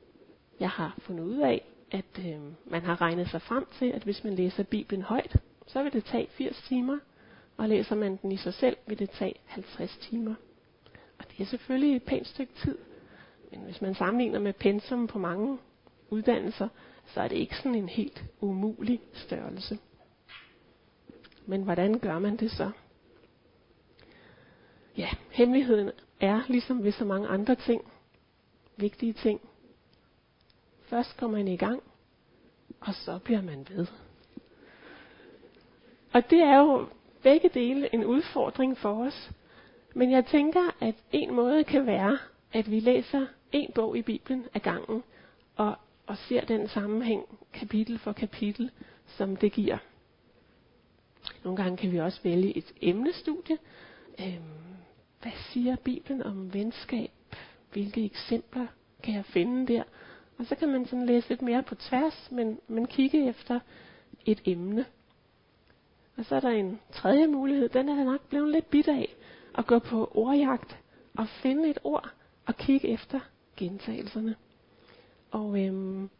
jeg 0.60 0.70
har 0.70 0.94
fundet 0.98 1.24
ud 1.24 1.38
af, 1.38 1.64
at 1.90 2.18
øhm, 2.26 2.54
man 2.64 2.82
har 2.82 3.00
regnet 3.00 3.28
sig 3.28 3.42
frem 3.42 3.66
til, 3.78 3.86
at 3.86 4.02
hvis 4.02 4.24
man 4.24 4.34
læser 4.34 4.62
Bibelen 4.62 5.02
højt, 5.02 5.36
så 5.66 5.82
vil 5.82 5.92
det 5.92 6.04
tage 6.04 6.28
80 6.30 6.62
timer, 6.68 6.98
og 7.56 7.68
læser 7.68 7.94
man 7.94 8.18
den 8.22 8.32
i 8.32 8.36
sig 8.36 8.54
selv, 8.54 8.76
vil 8.86 8.98
det 8.98 9.10
tage 9.10 9.34
50 9.46 9.96
timer. 9.96 10.34
Og 11.18 11.24
det 11.30 11.40
er 11.40 11.46
selvfølgelig 11.46 11.96
et 11.96 12.02
pænt 12.02 12.26
stykke 12.26 12.52
tid. 12.54 12.78
Men 13.50 13.60
hvis 13.60 13.82
man 13.82 13.94
sammenligner 13.94 14.38
med 14.38 14.52
pensum 14.52 15.06
på 15.06 15.18
mange 15.18 15.58
uddannelser, 16.10 16.68
så 17.06 17.20
er 17.20 17.28
det 17.28 17.36
ikke 17.36 17.56
sådan 17.56 17.74
en 17.74 17.88
helt 17.88 18.24
umulig 18.40 19.00
størrelse. 19.12 19.78
Men 21.46 21.62
hvordan 21.62 21.98
gør 21.98 22.18
man 22.18 22.36
det 22.36 22.50
så? 22.50 22.70
Ja, 24.96 25.08
hemmeligheden 25.30 25.90
er, 26.20 26.42
ligesom 26.48 26.84
ved 26.84 26.92
så 26.92 27.04
mange 27.04 27.28
andre 27.28 27.54
ting, 27.54 27.92
vigtige 28.76 29.12
ting. 29.12 29.40
Først 30.82 31.16
går 31.16 31.26
man 31.26 31.48
i 31.48 31.56
gang, 31.56 31.82
og 32.80 32.94
så 32.94 33.18
bliver 33.18 33.42
man 33.42 33.66
ved. 33.70 33.86
Og 36.12 36.30
det 36.30 36.38
er 36.38 36.58
jo 36.58 36.88
begge 37.22 37.48
dele 37.48 37.94
en 37.94 38.04
udfordring 38.04 38.78
for 38.78 39.04
os. 39.06 39.30
Men 39.94 40.10
jeg 40.10 40.26
tænker, 40.26 40.76
at 40.80 40.94
en 41.12 41.34
måde 41.34 41.64
kan 41.64 41.86
være, 41.86 42.18
at 42.52 42.70
vi 42.70 42.80
læser 42.80 43.26
en 43.52 43.70
bog 43.74 43.96
i 43.96 44.02
Bibelen 44.02 44.46
ad 44.54 44.60
gangen, 44.60 45.02
og, 45.56 45.74
og 46.06 46.16
ser 46.16 46.40
den 46.44 46.68
sammenhæng 46.68 47.38
kapitel 47.52 47.98
for 47.98 48.12
kapitel, 48.12 48.70
som 49.06 49.36
det 49.36 49.52
giver. 49.52 49.78
Nogle 51.44 51.62
gange 51.62 51.76
kan 51.76 51.92
vi 51.92 52.00
også 52.00 52.20
vælge 52.22 52.56
et 52.56 52.72
emnestudie. 52.80 53.58
Øhm, 54.20 54.42
hvad 55.22 55.32
siger 55.52 55.76
Bibelen 55.76 56.22
om 56.22 56.54
venskab? 56.54 57.10
Hvilke 57.72 58.04
eksempler 58.04 58.66
kan 59.02 59.14
jeg 59.14 59.24
finde 59.24 59.72
der? 59.72 59.82
Og 60.38 60.46
så 60.46 60.54
kan 60.54 60.68
man 60.68 60.86
sådan 60.86 61.06
læse 61.06 61.28
lidt 61.28 61.42
mere 61.42 61.62
på 61.62 61.74
tværs, 61.74 62.28
men, 62.30 62.58
men 62.68 62.86
kigge 62.86 63.28
efter 63.28 63.60
et 64.26 64.42
emne. 64.44 64.84
Og 66.16 66.24
så 66.24 66.36
er 66.36 66.40
der 66.40 66.48
en 66.48 66.80
tredje 66.92 67.26
mulighed, 67.26 67.68
den 67.68 67.88
er 67.88 68.04
nok 68.04 68.20
blevet 68.28 68.48
lidt 68.48 68.70
bit 68.70 68.88
af, 68.88 69.16
at 69.58 69.66
gå 69.66 69.78
på 69.78 70.10
ordjagt 70.14 70.78
og 71.14 71.28
finde 71.28 71.68
et 71.68 71.78
ord 71.84 72.10
og 72.46 72.56
kigge 72.56 72.88
efter 72.88 73.20
gentagelserne. 73.56 74.34
Og 75.30 75.66
øhm, 75.66 76.10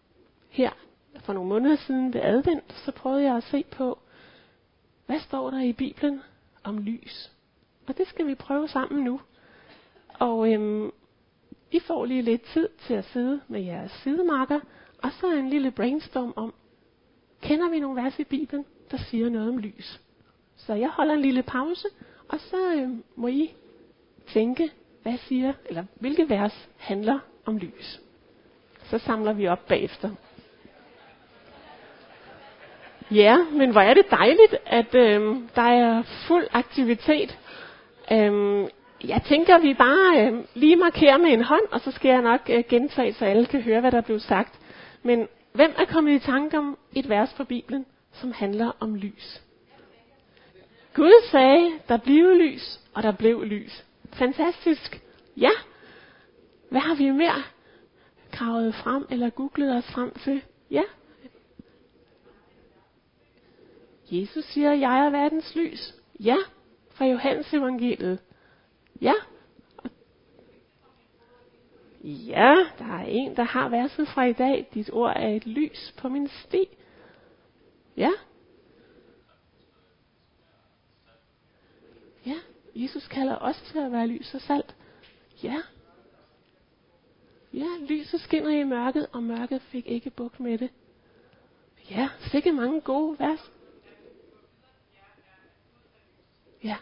her 0.50 0.70
for 1.20 1.32
nogle 1.32 1.48
måneder 1.48 1.76
siden 1.76 2.14
ved 2.14 2.20
advent, 2.20 2.72
så 2.72 2.92
prøvede 2.92 3.22
jeg 3.22 3.36
at 3.36 3.42
se 3.42 3.64
på, 3.70 3.98
hvad 5.06 5.20
står 5.20 5.50
der 5.50 5.60
i 5.60 5.72
Bibelen 5.72 6.20
om 6.64 6.78
lys? 6.78 7.32
Og 7.86 7.98
det 7.98 8.08
skal 8.08 8.26
vi 8.26 8.34
prøve 8.34 8.68
sammen 8.68 9.04
nu. 9.04 9.20
Og 10.14 10.52
øhm, 10.52 10.90
I 11.70 11.80
får 11.80 12.04
lige 12.04 12.22
lidt 12.22 12.42
tid 12.42 12.68
til 12.86 12.94
at 12.94 13.04
sidde 13.04 13.40
med 13.48 13.60
jeres 13.60 13.92
sidemarker, 13.92 14.60
og 15.02 15.12
så 15.20 15.32
en 15.32 15.48
lille 15.48 15.70
brainstorm 15.70 16.32
om, 16.36 16.54
kender 17.42 17.70
vi 17.70 17.80
nogle 17.80 18.02
vers 18.02 18.18
i 18.18 18.24
Bibelen, 18.24 18.64
der 18.92 18.98
siger 18.98 19.28
noget 19.28 19.48
om 19.48 19.58
lys? 19.58 20.00
Så 20.56 20.74
jeg 20.74 20.88
holder 20.88 21.14
en 21.14 21.22
lille 21.22 21.42
pause, 21.42 21.88
og 22.28 22.40
så 22.40 22.74
øh, 22.76 22.88
må 23.16 23.26
I 23.28 23.54
tænke, 24.26 24.70
hvad 25.02 25.18
siger, 25.18 25.52
eller 25.66 25.84
hvilke 26.00 26.30
vers 26.30 26.68
handler 26.76 27.18
om 27.44 27.56
lys. 27.56 28.00
Så 28.84 28.98
samler 28.98 29.32
vi 29.32 29.48
op 29.48 29.66
bagefter. 29.66 30.10
Ja, 33.10 33.36
men 33.52 33.70
hvor 33.70 33.80
er 33.80 33.94
det 33.94 34.10
dejligt, 34.10 34.54
at 34.66 34.94
øh, 34.94 35.36
der 35.54 35.62
er 35.62 36.02
fuld 36.28 36.46
aktivitet. 36.52 37.38
Øh, 38.12 38.68
jeg 39.04 39.22
tænker, 39.22 39.58
vi 39.58 39.74
bare 39.74 40.26
øh, 40.26 40.44
lige 40.54 40.76
markerer 40.76 41.18
med 41.18 41.30
en 41.30 41.42
hånd, 41.42 41.62
og 41.70 41.80
så 41.80 41.90
skal 41.90 42.08
jeg 42.08 42.22
nok 42.22 42.40
øh, 42.50 42.64
gentage, 42.68 43.12
så 43.12 43.24
alle 43.24 43.46
kan 43.46 43.60
høre, 43.62 43.80
hvad 43.80 43.92
der 43.92 44.00
blev 44.00 44.18
sagt. 44.18 44.60
Men 45.02 45.28
hvem 45.52 45.74
er 45.78 45.84
kommet 45.84 46.12
i 46.12 46.18
tanke 46.18 46.58
om 46.58 46.78
et 46.94 47.08
vers 47.08 47.34
fra 47.34 47.44
Bibelen, 47.44 47.86
som 48.12 48.32
handler 48.32 48.72
om 48.80 48.94
lys? 48.94 49.42
Gud 50.94 51.30
sagde, 51.30 51.70
der 51.88 51.96
blev 51.96 52.34
lys, 52.34 52.80
og 52.94 53.02
der 53.02 53.12
blev 53.12 53.44
lys. 53.44 53.84
Fantastisk. 54.12 55.02
Ja. 55.36 55.50
Hvad 56.70 56.80
har 56.80 56.94
vi 56.94 57.10
mere 57.10 57.42
kravet 58.32 58.74
frem, 58.74 59.06
eller 59.10 59.30
googlet 59.30 59.76
os 59.76 59.92
frem 59.92 60.14
til? 60.24 60.42
Ja, 60.70 60.82
Jesus 64.12 64.44
siger, 64.44 64.72
jeg 64.72 65.06
er 65.06 65.10
verdens 65.10 65.54
lys. 65.54 65.94
Ja, 66.20 66.36
fra 66.90 67.04
Johannes 67.04 67.54
evangeliet. 67.54 68.18
Ja. 69.00 69.12
Ja, 72.04 72.54
der 72.78 72.84
er 72.84 73.04
en, 73.04 73.36
der 73.36 73.42
har 73.42 73.68
verset 73.68 74.08
fra 74.08 74.24
i 74.24 74.32
dag. 74.32 74.68
Dit 74.74 74.90
ord 74.92 75.12
er 75.16 75.28
et 75.28 75.46
lys 75.46 75.94
på 75.96 76.08
min 76.08 76.28
sti. 76.28 76.68
Ja. 77.96 78.10
Ja, 82.26 82.38
Jesus 82.74 83.08
kalder 83.08 83.36
os 83.36 83.62
til 83.72 83.78
at 83.78 83.92
være 83.92 84.06
lys 84.06 84.34
og 84.34 84.40
salt. 84.40 84.76
Ja. 85.42 85.56
Ja, 87.54 87.66
lyset 87.88 88.20
skinner 88.20 88.50
i 88.50 88.64
mørket, 88.64 89.06
og 89.12 89.22
mørket 89.22 89.62
fik 89.62 89.86
ikke 89.86 90.10
bukt 90.10 90.40
med 90.40 90.58
det. 90.58 90.70
Ja, 91.90 92.08
sikke 92.30 92.52
mange 92.52 92.80
gode 92.80 93.18
vers. 93.18 93.52
Ja. 96.64 96.76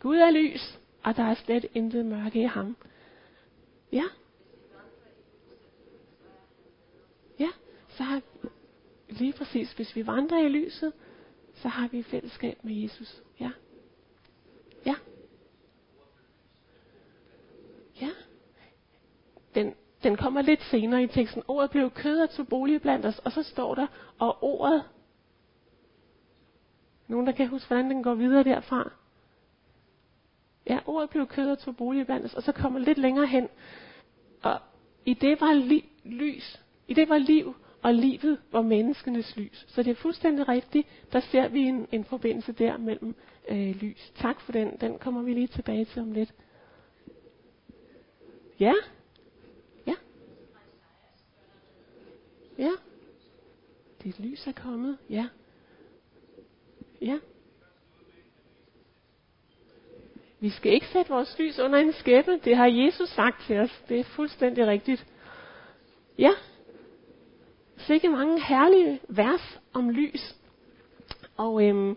Gud 0.00 0.16
er 0.16 0.30
lys, 0.30 0.78
og 1.02 1.16
der 1.16 1.22
er 1.22 1.34
slet 1.34 1.66
intet 1.74 2.06
mørke 2.06 2.40
i 2.40 2.46
ham. 2.46 2.76
Ja. 3.92 4.04
Ja, 7.38 7.48
så 7.88 8.02
har 8.02 8.22
lige 9.18 9.32
præcis, 9.32 9.72
hvis 9.72 9.96
vi 9.96 10.06
vandrer 10.06 10.38
i 10.38 10.48
lyset, 10.48 10.92
så 11.54 11.68
har 11.68 11.88
vi 11.88 12.02
fællesskab 12.02 12.58
med 12.64 12.74
Jesus. 12.74 13.22
Ja. 13.40 13.50
Ja. 14.86 14.94
Ja. 18.00 18.10
Den, 19.54 19.74
den 20.02 20.16
kommer 20.16 20.42
lidt 20.42 20.62
senere 20.62 21.02
i 21.02 21.06
teksten. 21.06 21.42
Ordet 21.48 21.70
blev 21.70 21.90
kød 21.90 22.20
og 22.20 22.30
tog 22.30 22.48
bolig 22.48 22.82
blandt 22.82 23.06
os, 23.06 23.18
og 23.18 23.32
så 23.32 23.42
står 23.42 23.74
der, 23.74 23.86
og 24.18 24.44
ordet 24.44 24.82
nogen, 27.08 27.26
der 27.26 27.32
kan 27.32 27.48
huske, 27.48 27.68
hvordan 27.68 27.90
den 27.90 28.02
går 28.02 28.14
videre 28.14 28.44
derfra? 28.44 28.90
Ja, 30.66 30.78
ordet 30.86 31.10
blev 31.10 31.26
kød 31.26 31.50
og 31.50 31.58
tog 31.58 31.76
bolig 31.76 32.06
blandt 32.06 32.26
os, 32.26 32.34
og 32.34 32.42
så 32.42 32.52
kommer 32.52 32.80
lidt 32.80 32.98
længere 32.98 33.26
hen. 33.26 33.48
Og 34.42 34.60
i 35.04 35.14
det 35.14 35.40
var 35.40 35.54
li- 35.54 35.88
lys, 36.04 36.60
i 36.88 36.94
det 36.94 37.08
var 37.08 37.18
liv, 37.18 37.54
og 37.84 37.94
livet 37.94 38.38
var 38.52 38.62
menneskenes 38.62 39.36
lys. 39.36 39.64
Så 39.68 39.82
det 39.82 39.90
er 39.90 39.94
fuldstændig 39.94 40.48
rigtigt. 40.48 40.88
Der 41.12 41.20
ser 41.20 41.48
vi 41.48 41.60
en, 41.60 41.88
en 41.92 42.04
forbindelse 42.04 42.52
der 42.52 42.76
mellem 42.76 43.14
øh, 43.48 43.76
lys. 43.80 44.12
Tak 44.14 44.40
for 44.40 44.52
den. 44.52 44.76
Den 44.80 44.98
kommer 44.98 45.22
vi 45.22 45.34
lige 45.34 45.46
tilbage 45.46 45.84
til 45.84 46.02
om 46.02 46.12
lidt. 46.12 46.34
Ja? 48.60 48.72
Ja? 49.86 49.94
Ja? 52.58 52.70
Dit 54.04 54.20
lys 54.20 54.46
er 54.46 54.52
kommet. 54.52 54.98
Ja. 55.10 55.26
Ja. 57.00 57.18
Vi 60.40 60.50
skal 60.50 60.72
ikke 60.72 60.86
sætte 60.86 61.10
vores 61.10 61.38
lys 61.38 61.58
under 61.58 61.78
en 61.78 61.92
skæppe. 61.92 62.40
Det 62.44 62.56
har 62.56 62.66
Jesus 62.66 63.08
sagt 63.08 63.46
til 63.46 63.58
os. 63.58 63.82
Det 63.88 64.00
er 64.00 64.04
fuldstændig 64.04 64.66
rigtigt. 64.66 65.06
Ja. 66.18 66.30
Sikke 67.86 68.08
mange 68.08 68.44
herlige 68.44 69.00
vers 69.08 69.60
om 69.72 69.90
lys. 69.90 70.36
Og 71.36 71.64
øhm, 71.64 71.96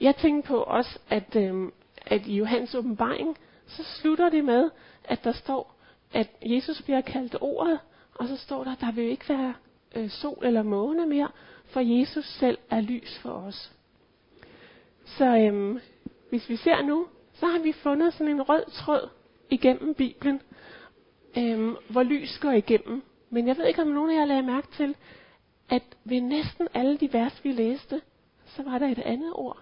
jeg 0.00 0.16
tænkte 0.16 0.48
på 0.48 0.56
også, 0.56 0.98
at, 1.08 1.36
øhm, 1.36 1.72
at 2.06 2.26
i 2.26 2.36
Johannes 2.36 2.74
åbenbaring, 2.74 3.36
så 3.66 3.82
slutter 3.84 4.28
det 4.28 4.44
med, 4.44 4.70
at 5.04 5.24
der 5.24 5.32
står, 5.32 5.74
at 6.12 6.28
Jesus 6.42 6.82
bliver 6.82 7.00
kaldt 7.00 7.36
ordet, 7.40 7.78
og 8.14 8.28
så 8.28 8.36
står 8.36 8.64
der, 8.64 8.72
at 8.72 8.80
der 8.80 8.92
vil 8.92 9.04
ikke 9.04 9.28
være 9.28 9.54
øh, 9.96 10.10
sol 10.10 10.46
eller 10.46 10.62
måne 10.62 11.06
mere, 11.06 11.28
for 11.64 11.80
Jesus 11.80 12.24
selv 12.24 12.58
er 12.70 12.80
lys 12.80 13.18
for 13.18 13.30
os. 13.30 13.72
Så 15.04 15.24
øhm, 15.24 15.80
hvis 16.30 16.48
vi 16.48 16.56
ser 16.56 16.82
nu, 16.82 17.06
så 17.34 17.46
har 17.46 17.58
vi 17.58 17.72
fundet 17.72 18.14
sådan 18.14 18.32
en 18.32 18.42
rød 18.42 18.70
tråd 18.70 19.08
igennem 19.50 19.94
Bibelen, 19.94 20.42
øhm, 21.38 21.76
hvor 21.90 22.02
lys 22.02 22.38
går 22.38 22.50
igennem. 22.50 23.02
Men 23.30 23.46
jeg 23.46 23.56
ved 23.56 23.64
ikke, 23.64 23.82
om 23.82 23.88
nogen 23.88 24.10
af 24.10 24.14
jer 24.14 24.24
lagde 24.24 24.42
mærke 24.42 24.68
til, 24.76 24.96
at 25.68 25.82
ved 26.04 26.20
næsten 26.20 26.68
alle 26.74 26.98
de 26.98 27.12
vers, 27.12 27.44
vi 27.44 27.52
læste, 27.52 28.02
så 28.44 28.62
var 28.62 28.78
der 28.78 28.88
et 28.88 28.98
andet 28.98 29.32
ord, 29.34 29.58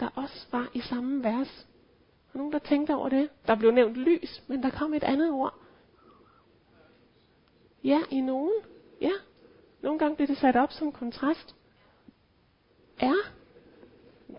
der 0.00 0.08
også 0.14 0.46
var 0.52 0.70
i 0.74 0.80
samme 0.80 1.24
vers. 1.24 1.66
Og 2.32 2.38
nogen, 2.38 2.52
der 2.52 2.58
tænkte 2.58 2.94
over 2.94 3.08
det? 3.08 3.28
Der 3.46 3.54
blev 3.54 3.70
nævnt 3.70 3.96
lys, 3.96 4.42
men 4.46 4.62
der 4.62 4.70
kom 4.70 4.94
et 4.94 5.04
andet 5.04 5.30
ord. 5.30 5.54
Ja, 7.84 8.00
i 8.10 8.20
nogen. 8.20 8.54
Ja. 9.00 9.12
Nogle 9.82 9.98
gange 9.98 10.16
bliver 10.16 10.26
det 10.26 10.38
sat 10.38 10.56
op 10.56 10.72
som 10.72 10.92
kontrast. 10.92 11.56
Ja. 13.02 13.12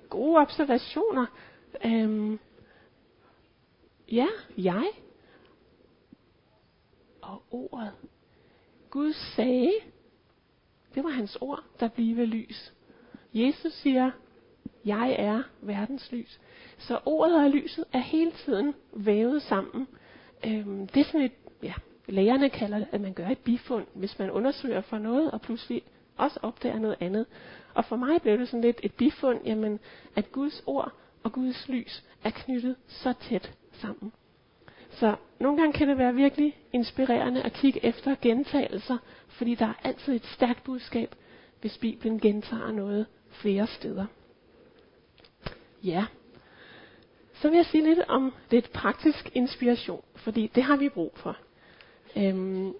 Gode 0.09 0.37
observationer. 0.37 1.25
Øhm, 1.85 2.39
Ja, 4.11 4.27
jeg. 4.57 4.91
Og 7.21 7.43
ordet. 7.51 7.91
Gud 8.89 9.13
sagde, 9.13 9.73
det 10.95 11.03
var 11.03 11.09
hans 11.09 11.37
ord, 11.41 11.63
der 11.79 11.87
bliver 11.87 12.25
lys. 12.25 12.73
Jesus 13.33 13.73
siger, 13.73 14.11
jeg 14.85 15.15
er 15.19 15.43
verdens 15.61 16.11
lys. 16.11 16.39
Så 16.77 16.99
ordet 17.05 17.43
og 17.43 17.49
lyset 17.49 17.85
er 17.93 17.99
hele 17.99 18.31
tiden 18.31 18.73
vævet 18.93 19.41
sammen. 19.41 19.87
Øhm, 20.45 20.87
det 20.87 20.99
er 20.99 21.05
sådan 21.05 21.21
et, 21.21 21.31
ja, 21.63 21.73
lægerne 22.07 22.49
kalder 22.49 22.77
det, 22.77 22.87
at 22.91 23.01
man 23.01 23.13
gør 23.13 23.27
et 23.27 23.37
bifund, 23.37 23.85
hvis 23.93 24.19
man 24.19 24.31
undersøger 24.31 24.81
for 24.81 24.97
noget, 24.97 25.31
og 25.31 25.41
pludselig 25.41 25.83
også 26.17 26.39
opdager 26.41 26.79
noget 26.79 26.97
andet. 26.99 27.25
Og 27.73 27.85
for 27.85 27.95
mig 27.95 28.21
blev 28.21 28.37
det 28.37 28.47
sådan 28.47 28.61
lidt 28.61 28.79
et 28.83 28.93
bifund, 28.93 29.39
jamen, 29.45 29.79
at 30.15 30.31
Guds 30.31 30.63
ord 30.65 30.93
og 31.23 31.31
Guds 31.31 31.69
lys 31.69 32.03
er 32.23 32.29
knyttet 32.29 32.75
så 32.87 33.13
tæt 33.13 33.53
sammen. 33.71 34.11
Så 34.89 35.15
nogle 35.39 35.57
gange 35.57 35.73
kan 35.73 35.87
det 35.87 35.97
være 35.97 36.15
virkelig 36.15 36.57
inspirerende 36.73 37.41
at 37.41 37.53
kigge 37.53 37.85
efter 37.85 38.15
gentagelser, 38.21 38.97
fordi 39.27 39.55
der 39.55 39.65
er 39.65 39.73
altid 39.83 40.15
et 40.15 40.25
stærkt 40.25 40.63
budskab, 40.63 41.15
hvis 41.61 41.77
Bibelen 41.77 42.19
gentager 42.19 42.71
noget 42.71 43.05
flere 43.29 43.67
steder. 43.67 44.05
Ja. 45.83 46.05
Så 47.33 47.49
vil 47.49 47.55
jeg 47.55 47.65
sige 47.65 47.83
lidt 47.83 47.99
om 48.07 48.33
lidt 48.51 48.71
praktisk 48.71 49.31
inspiration, 49.33 50.03
fordi 50.15 50.51
det 50.55 50.63
har 50.63 50.75
vi 50.75 50.89
brug 50.89 51.13
for. 51.15 51.37
Øhm, 52.17 52.73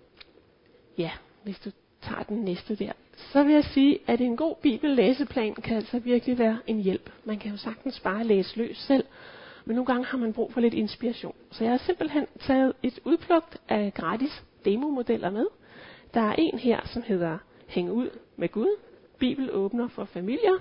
ja, 0.97 1.11
hvis 1.43 1.59
du 1.59 1.71
tager 2.01 2.23
den 2.23 2.37
næste 2.37 2.75
der. 2.75 2.91
Så 3.31 3.43
vil 3.43 3.53
jeg 3.53 3.63
sige, 3.63 3.99
at 4.07 4.21
en 4.21 4.37
god 4.37 4.55
bibellæseplan 4.61 5.55
kan 5.55 5.75
altså 5.75 5.99
virkelig 5.99 6.37
være 6.37 6.59
en 6.67 6.79
hjælp. 6.79 7.11
Man 7.25 7.39
kan 7.39 7.51
jo 7.51 7.57
sagtens 7.57 7.99
bare 7.99 8.23
læse 8.23 8.57
løs 8.57 8.77
selv, 8.77 9.05
men 9.69 9.75
nogle 9.75 9.85
gange 9.85 10.05
har 10.05 10.17
man 10.17 10.33
brug 10.33 10.53
for 10.53 10.61
lidt 10.61 10.73
inspiration. 10.73 11.35
Så 11.51 11.63
jeg 11.63 11.73
har 11.73 11.77
simpelthen 11.77 12.27
taget 12.39 12.73
et 12.83 12.99
udplugt 13.05 13.57
af 13.67 13.93
gratis 13.93 14.43
demomodeller 14.65 15.29
med. 15.29 15.45
Der 16.13 16.21
er 16.21 16.35
en 16.37 16.59
her, 16.59 16.87
som 16.87 17.01
hedder 17.01 17.37
Hæng 17.67 17.91
ud 17.91 18.09
med 18.35 18.49
Gud. 18.49 18.77
Bibel 19.19 19.51
åbner 19.51 19.87
for 19.87 20.05
familier. 20.05 20.59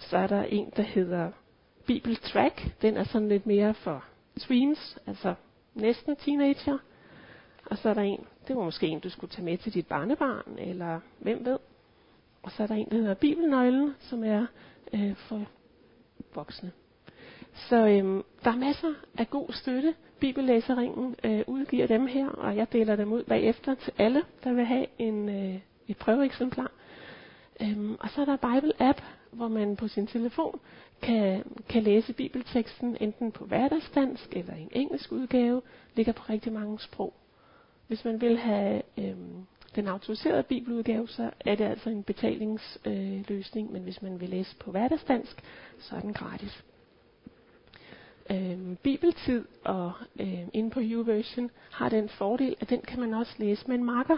Så 0.00 0.16
er 0.16 0.26
der 0.26 0.42
en, 0.42 0.72
der 0.76 0.82
hedder 0.82 1.30
Bibel 1.86 2.16
Track. 2.16 2.82
Den 2.82 2.96
er 2.96 3.04
sådan 3.04 3.28
lidt 3.28 3.46
mere 3.46 3.74
for 3.74 4.04
tweens, 4.38 4.98
altså 5.06 5.34
næsten 5.74 6.16
teenager. 6.16 6.78
Og 7.66 7.78
så 7.78 7.88
er 7.88 7.94
der 7.94 8.02
en, 8.02 8.26
det 8.48 8.56
var 8.56 8.64
måske 8.64 8.86
en, 8.86 9.00
du 9.00 9.10
skulle 9.10 9.30
tage 9.30 9.44
med 9.44 9.58
til 9.58 9.74
dit 9.74 9.86
barnebarn, 9.86 10.58
eller 10.58 11.00
hvem 11.18 11.44
ved. 11.44 11.58
Og 12.42 12.50
så 12.50 12.62
er 12.62 12.66
der 12.66 12.74
en, 12.74 12.90
der 12.90 12.96
hedder 12.96 13.14
Bibelnøglen, 13.14 13.94
som 14.00 14.24
er 14.24 14.46
øh, 14.92 15.16
for 15.16 15.44
voksne. 16.34 16.72
Så 17.58 17.86
øhm, 17.86 18.22
der 18.44 18.50
er 18.50 18.56
masser 18.56 18.94
af 19.18 19.30
god 19.30 19.52
støtte. 19.52 19.94
Bibellæseringen 20.20 21.16
øh, 21.24 21.40
udgiver 21.46 21.86
dem 21.86 22.06
her, 22.06 22.28
og 22.28 22.56
jeg 22.56 22.72
deler 22.72 22.96
dem 22.96 23.12
ud 23.12 23.24
bagefter 23.24 23.74
til 23.74 23.92
alle, 23.98 24.22
der 24.44 24.52
vil 24.52 24.64
have 24.64 24.86
en, 24.98 25.28
øh, 25.28 25.60
et 25.88 25.96
prøveeksemplar. 25.96 26.70
Øhm, 27.62 27.96
og 28.00 28.10
så 28.10 28.20
er 28.20 28.24
der 28.24 28.36
Bible 28.36 28.72
App, 28.82 29.02
hvor 29.30 29.48
man 29.48 29.76
på 29.76 29.88
sin 29.88 30.06
telefon 30.06 30.60
kan, 31.02 31.44
kan 31.68 31.82
læse 31.82 32.12
bibelteksten 32.12 32.96
enten 33.00 33.32
på 33.32 33.44
hverdagsdansk 33.44 34.36
eller 34.36 34.54
i 34.54 34.60
en 34.60 34.70
engelsk 34.72 35.12
udgave. 35.12 35.62
Ligger 35.94 36.12
på 36.12 36.22
rigtig 36.30 36.52
mange 36.52 36.80
sprog. 36.80 37.14
Hvis 37.86 38.04
man 38.04 38.20
vil 38.20 38.38
have 38.38 38.82
øhm, 38.98 39.46
den 39.76 39.88
autoriserede 39.88 40.42
bibeludgave, 40.42 41.08
så 41.08 41.30
er 41.40 41.54
det 41.54 41.64
altså 41.64 41.90
en 41.90 42.02
betalingsløsning, 42.02 43.68
øh, 43.68 43.72
men 43.72 43.82
hvis 43.82 44.02
man 44.02 44.20
vil 44.20 44.28
læse 44.28 44.56
på 44.56 44.70
hverdagsdansk, 44.70 45.42
så 45.78 45.96
er 45.96 46.00
den 46.00 46.12
gratis 46.12 46.64
øh, 48.30 48.76
bibeltid 48.82 49.44
og 49.64 49.92
øh, 50.20 50.42
inde 50.52 50.70
på 50.70 50.80
YouVersion 50.82 51.50
har 51.70 51.88
den 51.88 52.08
fordel, 52.08 52.56
at 52.60 52.70
den 52.70 52.80
kan 52.80 53.00
man 53.00 53.14
også 53.14 53.34
læse 53.38 53.68
med 53.68 53.74
en 53.74 53.84
marker. 53.84 54.16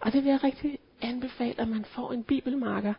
Og 0.00 0.12
det 0.12 0.24
vil 0.24 0.30
jeg 0.30 0.44
rigtig 0.44 0.78
anbefale, 1.02 1.60
at 1.60 1.68
man 1.68 1.84
får 1.84 2.12
en 2.12 2.24
bibelmarker. 2.24 2.94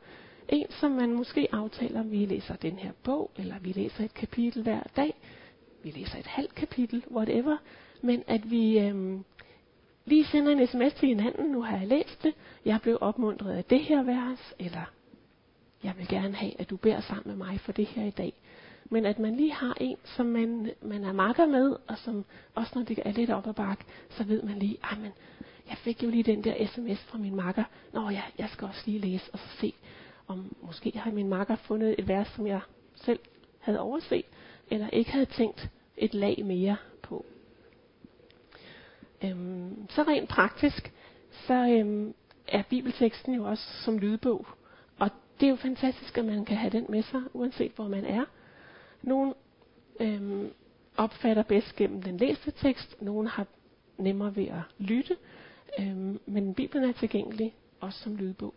En, 0.49 0.65
som 0.69 0.91
man 0.91 1.13
måske 1.13 1.47
aftaler, 1.51 2.03
vi 2.03 2.25
læser 2.25 2.55
den 2.55 2.79
her 2.79 2.91
bog, 3.03 3.31
eller 3.37 3.59
vi 3.59 3.71
læser 3.71 4.03
et 4.03 4.13
kapitel 4.13 4.63
hver 4.63 4.83
dag. 4.95 5.13
Vi 5.83 5.91
læser 5.91 6.19
et 6.19 6.27
halvt 6.27 6.55
kapitel, 6.55 7.03
whatever. 7.11 7.57
Men 8.01 8.23
at 8.27 8.51
vi 8.51 8.79
øh, 8.79 9.19
lige 10.05 10.25
sender 10.25 10.51
en 10.51 10.67
sms 10.67 10.93
til 10.93 11.07
hinanden, 11.07 11.51
nu 11.51 11.61
har 11.61 11.77
jeg 11.77 11.87
læst 11.87 12.23
det, 12.23 12.33
jeg 12.65 12.79
blev 12.81 12.97
opmuntret 13.01 13.53
af 13.53 13.63
det 13.63 13.79
her 13.79 14.03
vers, 14.03 14.53
eller 14.59 14.91
jeg 15.83 15.93
vil 15.97 16.07
gerne 16.07 16.35
have, 16.35 16.61
at 16.61 16.69
du 16.69 16.77
beder 16.77 17.01
sammen 17.01 17.23
med 17.25 17.47
mig 17.47 17.59
for 17.59 17.71
det 17.71 17.85
her 17.85 18.05
i 18.05 18.09
dag 18.09 18.33
men 18.93 19.05
at 19.05 19.19
man 19.19 19.35
lige 19.35 19.53
har 19.53 19.77
en, 19.79 19.97
som 20.03 20.25
man, 20.25 20.71
man 20.81 21.03
er 21.03 21.11
makker 21.13 21.45
med, 21.45 21.75
og 21.87 21.97
som 21.97 22.25
også 22.55 22.71
når 22.75 22.83
det 22.83 22.99
er 23.05 23.11
lidt 23.11 23.29
op 23.29 23.47
ad 23.47 23.53
bak, 23.53 23.79
så 24.09 24.23
ved 24.23 24.43
man 24.43 24.59
lige, 24.59 24.77
ah, 24.83 25.01
men 25.01 25.11
jeg 25.69 25.77
fik 25.77 26.03
jo 26.03 26.09
lige 26.09 26.23
den 26.23 26.43
der 26.43 26.67
sms 26.67 26.99
fra 26.99 27.17
min 27.17 27.35
makker. 27.35 27.63
Nå 27.93 28.09
ja, 28.09 28.21
jeg 28.37 28.49
skal 28.49 28.67
også 28.67 28.81
lige 28.85 28.99
læse 28.99 29.29
og 29.33 29.39
så 29.39 29.47
se, 29.59 29.73
om 30.27 30.55
måske 30.61 30.91
har 30.95 31.11
min 31.11 31.29
makker 31.29 31.55
fundet 31.55 31.95
et 31.97 32.07
vers, 32.07 32.27
som 32.27 32.47
jeg 32.47 32.61
selv 32.95 33.19
havde 33.59 33.79
overset, 33.79 34.25
eller 34.69 34.89
ikke 34.89 35.11
havde 35.11 35.25
tænkt 35.25 35.69
et 35.97 36.13
lag 36.13 36.45
mere 36.45 36.77
på. 37.01 37.25
Øhm, 39.23 39.89
så 39.89 40.03
rent 40.03 40.29
praktisk, 40.29 40.93
så 41.31 41.53
øhm, 41.53 42.13
er 42.47 42.63
bibelteksten 42.69 43.33
jo 43.33 43.45
også 43.45 43.63
som 43.83 43.97
lydbog. 43.97 44.47
Og 44.99 45.09
det 45.39 45.45
er 45.45 45.49
jo 45.49 45.55
fantastisk, 45.55 46.17
at 46.17 46.25
man 46.25 46.45
kan 46.45 46.57
have 46.57 46.71
den 46.71 46.85
med 46.89 47.03
sig, 47.03 47.21
uanset 47.33 47.71
hvor 47.75 47.87
man 47.87 48.05
er. 48.05 48.25
Nogle 49.03 49.33
øhm, 49.99 50.53
opfatter 50.97 51.43
bedst 51.43 51.75
gennem 51.75 52.01
den 52.01 52.17
læste 52.17 52.51
tekst, 52.51 53.01
nogle 53.01 53.29
har 53.29 53.47
nemmere 53.97 54.35
ved 54.35 54.47
at 54.47 54.61
lytte, 54.77 55.17
øhm, 55.79 56.19
men 56.25 56.53
Bibelen 56.53 56.89
er 56.89 56.93
tilgængelig 56.93 57.55
også 57.79 57.99
som 57.99 58.15
lydbog. 58.15 58.53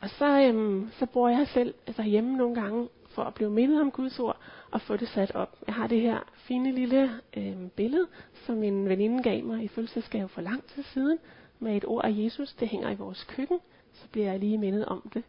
Og 0.00 0.10
så, 0.10 0.40
øhm, 0.40 0.90
så 0.98 1.06
bruger 1.06 1.28
jeg 1.28 1.48
selv 1.48 1.74
altså 1.86 2.02
hjemme 2.02 2.36
nogle 2.36 2.54
gange 2.54 2.88
for 3.08 3.22
at 3.22 3.34
blive 3.34 3.50
mindet 3.50 3.80
om 3.80 3.90
Guds 3.90 4.18
ord 4.18 4.36
og 4.70 4.80
få 4.80 4.96
det 4.96 5.08
sat 5.08 5.34
op. 5.34 5.58
Jeg 5.66 5.74
har 5.74 5.86
det 5.86 6.00
her 6.00 6.18
fine 6.34 6.72
lille 6.72 7.10
øhm, 7.36 7.70
billede, 7.76 8.06
som 8.46 8.62
en 8.62 8.88
veninde 8.88 9.22
gav 9.22 9.44
mig 9.44 9.64
i 9.64 9.68
fødselsdagsgave 9.68 10.28
for 10.28 10.40
lang 10.40 10.64
tid 10.64 10.82
siden, 10.82 11.18
med 11.58 11.76
et 11.76 11.84
ord 11.84 12.04
af 12.04 12.14
Jesus. 12.16 12.52
Det 12.52 12.68
hænger 12.68 12.90
i 12.90 12.94
vores 12.94 13.24
køkken, 13.24 13.58
så 13.92 14.08
bliver 14.12 14.26
jeg 14.30 14.40
lige 14.40 14.58
mindet 14.58 14.84
om 14.84 15.10
det. 15.14 15.24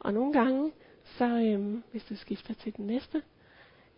Og 0.00 0.14
nogle 0.14 0.32
gange, 0.32 0.72
så 1.18 1.24
øhm, 1.24 1.82
hvis 1.90 2.04
du 2.04 2.16
skifter 2.16 2.54
til 2.54 2.76
den 2.76 2.86
næste, 2.86 3.22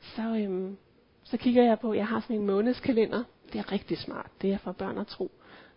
så, 0.00 0.22
øhm, 0.22 0.76
så 1.24 1.36
kigger 1.36 1.62
jeg 1.64 1.80
på, 1.80 1.92
jeg 1.92 2.06
har 2.06 2.20
sådan 2.20 2.36
en 2.36 2.46
månedskalender. 2.46 3.24
Det 3.52 3.58
er 3.58 3.72
rigtig 3.72 3.98
smart. 3.98 4.30
Det 4.42 4.52
er 4.52 4.58
for 4.58 4.72
børn 4.72 4.98
at 4.98 5.06
tro. 5.06 5.30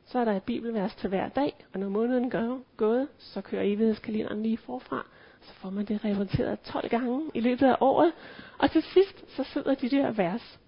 Så 0.05 0.19
er 0.19 0.25
der 0.25 0.33
et 0.33 0.43
bibelvers 0.43 0.95
til 0.95 1.09
hver 1.09 1.29
dag, 1.29 1.65
og 1.73 1.79
når 1.79 1.89
måneden 1.89 2.29
går 2.29 2.61
gået, 2.77 3.07
så 3.17 3.41
kører 3.41 3.63
evighedskalenderen 3.63 4.43
lige 4.43 4.57
forfra. 4.57 5.05
Så 5.41 5.53
får 5.53 5.69
man 5.69 5.85
det 5.85 6.05
repeteret 6.05 6.59
12 6.59 6.89
gange 6.89 7.21
i 7.33 7.39
løbet 7.39 7.67
af 7.67 7.75
året. 7.79 8.13
Og 8.57 8.71
til 8.71 8.83
sidst, 8.83 9.35
så 9.35 9.43
sidder 9.43 9.75
de 9.75 9.89
der 9.89 10.11
vers. 10.11 10.59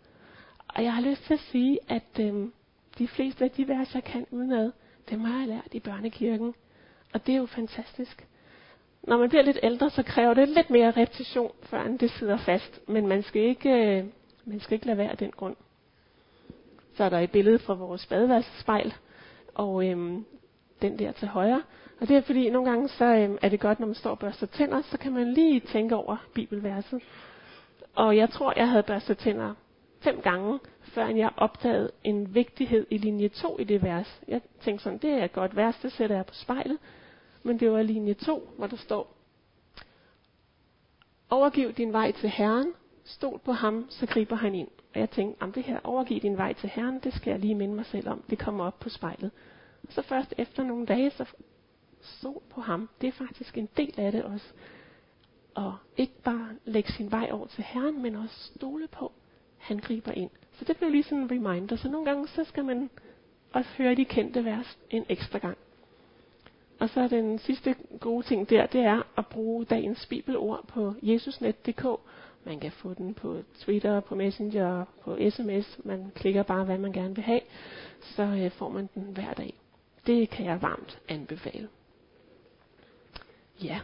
Og 0.67 0.83
jeg 0.83 0.93
har 0.93 1.01
lyst 1.01 1.23
til 1.23 1.33
at 1.33 1.39
sige, 1.39 1.79
at 1.87 2.19
øhm, 2.19 2.53
de 2.97 3.07
fleste 3.07 3.43
af 3.43 3.51
de 3.51 3.67
vers, 3.67 3.95
jeg 3.95 4.03
kan 4.03 4.25
udenad, 4.31 4.71
dem 5.09 5.19
har 5.19 5.39
jeg 5.39 5.47
lært 5.47 5.73
i 5.73 5.79
børnekirken. 5.79 6.53
Og 7.13 7.27
det 7.27 7.33
er 7.33 7.37
jo 7.37 7.45
fantastisk. 7.45 8.27
Når 9.07 9.17
man 9.17 9.29
bliver 9.29 9.41
lidt 9.43 9.59
ældre, 9.63 9.89
så 9.89 10.03
kræver 10.03 10.33
det 10.33 10.49
lidt 10.49 10.69
mere 10.69 10.91
repetition, 10.91 11.51
før 11.63 11.87
det 11.99 12.11
sidder 12.11 12.37
fast. 12.37 12.87
Men 12.87 13.07
man 13.07 13.23
skal 13.23 13.41
ikke, 13.41 13.69
øh, 13.69 14.05
man 14.45 14.59
skal 14.59 14.73
ikke 14.73 14.85
lade 14.85 14.97
være 14.97 15.11
af 15.11 15.17
den 15.17 15.31
grund. 15.31 15.55
Så 16.95 17.03
er 17.03 17.09
der 17.09 17.19
et 17.19 17.31
billede 17.31 17.59
fra 17.59 17.73
vores 17.73 18.05
badeværelsespejl, 18.05 18.93
og 19.55 19.87
øhm, 19.89 20.25
den 20.81 20.99
der 20.99 21.11
til 21.11 21.27
højre. 21.27 21.63
Og 22.01 22.07
det 22.07 22.17
er 22.17 22.21
fordi, 22.21 22.49
nogle 22.49 22.69
gange 22.69 22.87
så 22.87 23.05
øhm, 23.05 23.37
er 23.41 23.49
det 23.49 23.59
godt, 23.59 23.79
når 23.79 23.87
man 23.87 23.95
står 23.95 24.11
og 24.11 24.19
børster 24.19 24.47
tænder, 24.47 24.81
så 24.81 24.97
kan 24.97 25.13
man 25.13 25.33
lige 25.33 25.59
tænke 25.59 25.95
over 25.95 26.17
bibelverset. 26.33 27.01
Og 27.95 28.17
jeg 28.17 28.29
tror, 28.29 28.53
jeg 28.57 28.69
havde 28.69 28.83
børstet 28.83 29.17
tænder 29.17 29.53
fem 29.99 30.21
gange, 30.21 30.59
før 30.81 31.07
jeg 31.07 31.29
opdagede 31.37 31.91
en 32.03 32.35
vigtighed 32.35 32.85
i 32.89 32.97
linje 32.97 33.27
2 33.27 33.59
i 33.59 33.63
det 33.63 33.83
vers. 33.83 34.21
Jeg 34.27 34.41
tænkte 34.61 34.83
sådan, 34.83 34.99
det 34.99 35.09
er 35.09 35.23
et 35.25 35.33
godt 35.33 35.55
vers, 35.55 35.79
det 35.81 35.91
sætter 35.91 36.15
jeg 36.15 36.25
på 36.25 36.33
spejlet. 36.33 36.77
Men 37.47 37.59
det 37.59 37.71
var 37.71 37.81
linje 37.81 38.13
2, 38.13 38.49
hvor 38.57 38.67
der 38.67 38.77
står, 38.77 39.13
Overgiv 41.29 41.73
din 41.73 41.93
vej 41.93 42.11
til 42.11 42.29
Herren, 42.29 42.73
stol 43.03 43.39
på 43.39 43.51
ham, 43.51 43.85
så 43.89 44.05
griber 44.05 44.35
han 44.35 44.55
ind. 44.55 44.67
Og 44.93 44.99
jeg 44.99 45.09
tænkte, 45.09 45.41
om 45.41 45.51
det 45.51 45.63
her, 45.63 45.79
overgiv 45.83 46.21
din 46.21 46.37
vej 46.37 46.53
til 46.53 46.69
Herren, 46.69 46.99
det 46.99 47.13
skal 47.13 47.31
jeg 47.31 47.39
lige 47.39 47.55
minde 47.55 47.75
mig 47.75 47.85
selv 47.85 48.09
om. 48.09 48.23
Det 48.29 48.39
kommer 48.39 48.65
op 48.65 48.79
på 48.79 48.89
spejlet. 48.89 49.31
Og 49.83 49.93
så 49.93 50.01
først 50.01 50.33
efter 50.37 50.63
nogle 50.63 50.85
dage, 50.85 51.11
så 51.11 51.25
stol 52.01 52.41
på 52.49 52.61
ham. 52.61 52.89
Det 53.01 53.07
er 53.07 53.11
faktisk 53.11 53.57
en 53.57 53.69
del 53.77 53.93
af 53.97 54.11
det 54.11 54.23
også. 54.23 54.45
Og 55.55 55.75
ikke 55.97 56.21
bare 56.23 56.49
lægge 56.65 56.91
sin 56.91 57.11
vej 57.11 57.29
over 57.31 57.47
til 57.47 57.63
Herren, 57.63 58.01
men 58.01 58.15
også 58.15 58.51
stole 58.55 58.87
på, 58.87 59.11
han 59.57 59.77
griber 59.77 60.11
ind. 60.11 60.29
Så 60.53 60.65
det 60.65 60.77
blev 60.77 60.89
lige 60.89 61.03
sådan 61.03 61.17
en 61.17 61.31
reminder. 61.31 61.75
Så 61.75 61.89
nogle 61.89 62.05
gange, 62.05 62.27
så 62.27 62.43
skal 62.43 62.65
man 62.65 62.89
også 63.53 63.69
høre 63.77 63.95
de 63.95 64.05
kendte 64.05 64.45
vers 64.45 64.77
en 64.89 65.05
ekstra 65.09 65.39
gang. 65.39 65.57
Og 66.79 66.89
så 66.89 67.07
den 67.07 67.39
sidste 67.39 67.75
gode 67.99 68.25
ting 68.25 68.49
der, 68.49 68.65
det 68.65 68.81
er 68.81 69.01
at 69.17 69.27
bruge 69.27 69.65
dagens 69.65 70.05
bibelord 70.05 70.67
på 70.67 70.93
jesusnet.dk. 71.01 71.85
Man 72.43 72.59
kan 72.59 72.71
få 72.71 72.93
den 72.93 73.13
på 73.13 73.37
Twitter, 73.59 73.99
på 73.99 74.15
Messenger, 74.15 74.85
på 75.03 75.17
sms. 75.29 75.79
Man 75.83 76.11
klikker 76.15 76.43
bare, 76.43 76.65
hvad 76.65 76.77
man 76.77 76.91
gerne 76.91 77.15
vil 77.15 77.23
have. 77.23 77.39
Så 78.01 78.23
øh, 78.23 78.51
får 78.51 78.69
man 78.69 78.89
den 78.95 79.03
hver 79.03 79.33
dag. 79.33 79.53
Det 80.07 80.29
kan 80.29 80.45
jeg 80.45 80.61
varmt 80.61 80.99
anbefale. 81.07 81.69
Ja. 83.63 83.79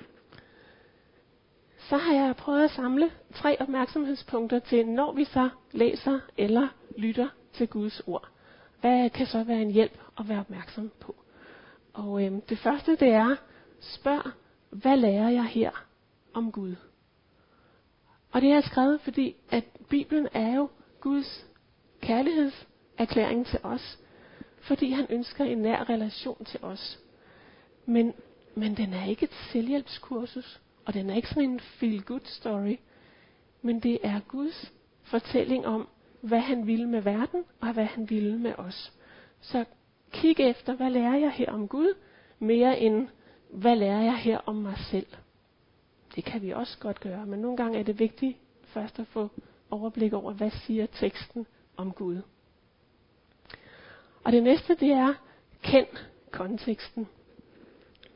Så 1.89 1.97
har 1.97 2.13
jeg 2.13 2.35
prøvet 2.35 2.63
at 2.63 2.71
samle 2.71 3.11
tre 3.33 3.61
opmærksomhedspunkter 3.61 4.59
til, 4.59 4.87
når 4.87 5.11
vi 5.11 5.23
så 5.23 5.49
læser 5.71 6.19
eller 6.37 6.67
lytter 6.97 7.27
til 7.53 7.67
Guds 7.67 7.99
ord. 8.07 8.27
Hvad 8.81 9.09
kan 9.09 9.25
så 9.25 9.43
være 9.43 9.61
en 9.61 9.71
hjælp 9.71 9.99
at 10.19 10.29
være 10.29 10.39
opmærksom 10.39 10.91
på? 10.99 11.15
Og 11.93 12.25
øh, 12.25 12.31
det 12.49 12.59
første 12.59 12.91
det 12.95 13.09
er, 13.09 13.35
spørg, 13.79 14.31
hvad 14.69 14.97
lærer 14.97 15.29
jeg 15.29 15.45
her 15.45 15.85
om 16.33 16.51
Gud? 16.51 16.75
Og 18.31 18.41
det 18.41 18.49
er 18.49 18.53
jeg 18.53 18.63
skrevet, 18.63 19.01
fordi 19.01 19.35
at 19.49 19.63
Bibelen 19.89 20.27
er 20.33 20.55
jo 20.55 20.69
Guds 21.01 21.45
kærlighedserklæring 22.01 23.45
til 23.45 23.59
os. 23.63 23.99
Fordi 24.61 24.91
han 24.91 25.07
ønsker 25.09 25.45
en 25.45 25.57
nær 25.57 25.89
relation 25.89 26.45
til 26.45 26.59
os. 26.63 26.99
Men, 27.85 28.13
men 28.55 28.77
den 28.77 28.93
er 28.93 29.05
ikke 29.05 29.23
et 29.23 29.33
selvhjælpskursus, 29.51 30.61
og 30.85 30.93
den 30.93 31.09
er 31.09 31.15
ikke 31.15 31.27
sådan 31.27 31.49
en 31.49 31.59
feel-good 31.59 32.25
story. 32.25 32.75
Men 33.61 33.79
det 33.79 33.99
er 34.03 34.19
Guds 34.27 34.73
fortælling 35.03 35.67
om, 35.67 35.87
hvad 36.21 36.39
han 36.39 36.67
ville 36.67 36.89
med 36.89 37.01
verden, 37.01 37.43
og 37.61 37.73
hvad 37.73 37.85
han 37.85 38.09
ville 38.09 38.37
med 38.37 38.53
os. 38.57 38.93
Så 39.41 39.65
kig 40.13 40.39
efter, 40.39 40.75
hvad 40.75 40.89
lærer 40.89 41.15
jeg 41.15 41.31
her 41.31 41.51
om 41.51 41.67
Gud, 41.67 41.93
mere 42.39 42.79
end 42.79 43.07
hvad 43.49 43.75
lærer 43.75 44.01
jeg 44.01 44.17
her 44.17 44.37
om 44.45 44.55
mig 44.55 44.77
selv. 44.91 45.07
Det 46.15 46.23
kan 46.23 46.41
vi 46.41 46.51
også 46.51 46.77
godt 46.79 46.99
gøre, 46.99 47.25
men 47.25 47.39
nogle 47.39 47.57
gange 47.57 47.79
er 47.79 47.83
det 47.83 47.99
vigtigt 47.99 48.37
først 48.63 48.99
at 48.99 49.07
få 49.07 49.29
overblik 49.69 50.13
over, 50.13 50.33
hvad 50.33 50.51
siger 50.51 50.85
teksten 50.85 51.47
om 51.77 51.91
Gud. 51.91 52.21
Og 54.23 54.31
det 54.31 54.43
næste, 54.43 54.75
det 54.75 54.91
er, 54.91 55.13
kend 55.63 55.87
konteksten. 56.31 57.07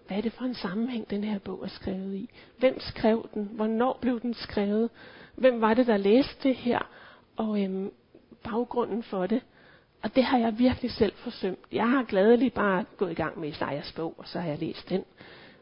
Hvad 0.08 0.18
er 0.18 0.22
det 0.22 0.34
for 0.34 0.46
en 0.46 0.54
sammenhæng, 0.54 1.10
den 1.10 1.24
her 1.24 1.40
bog 1.40 1.64
er 1.64 1.68
skrevet 1.68 2.16
i? 2.16 2.30
Hvem 2.58 2.80
skrev 2.80 3.30
den? 3.34 3.50
Hvornår 3.54 3.98
blev 4.02 4.22
den 4.22 4.34
skrevet? 4.34 4.90
Hvem 5.36 5.62
var 5.62 5.74
det, 5.74 5.88
der 5.88 5.98
læste 5.98 6.50
det 6.50 6.56
her? 6.56 6.80
Og 7.36 7.64
øhm, 7.64 7.92
baggrunden 8.44 9.04
for 9.04 9.28
det. 9.28 9.42
Og 10.08 10.16
det 10.16 10.24
har 10.24 10.38
jeg 10.38 10.60
virkelig 10.60 10.92
selv 10.92 11.14
forsømt. 11.16 11.60
Jeg 11.72 11.90
har 11.90 12.04
gladeligt 12.04 12.54
bare 12.54 12.86
gået 12.98 13.12
i 13.12 13.14
gang 13.14 13.40
med 13.40 13.50
Isaias 13.50 13.92
bog, 13.92 14.16
og 14.18 14.28
så 14.28 14.40
har 14.40 14.50
jeg 14.50 14.60
læst 14.60 14.90
den. 14.90 15.04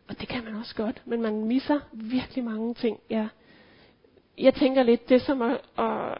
Og 0.07 0.19
det 0.19 0.27
kan 0.27 0.43
man 0.43 0.55
også 0.55 0.75
godt, 0.75 1.01
men 1.05 1.21
man 1.21 1.45
misser 1.45 1.79
virkelig 1.91 2.43
mange 2.43 2.73
ting. 2.73 2.99
Jeg, 3.09 3.27
jeg 4.37 4.53
tænker 4.53 4.83
lidt, 4.83 5.09
det 5.09 5.15
er 5.15 5.19
som 5.19 5.41
at, 5.41 5.61
at 5.77 6.17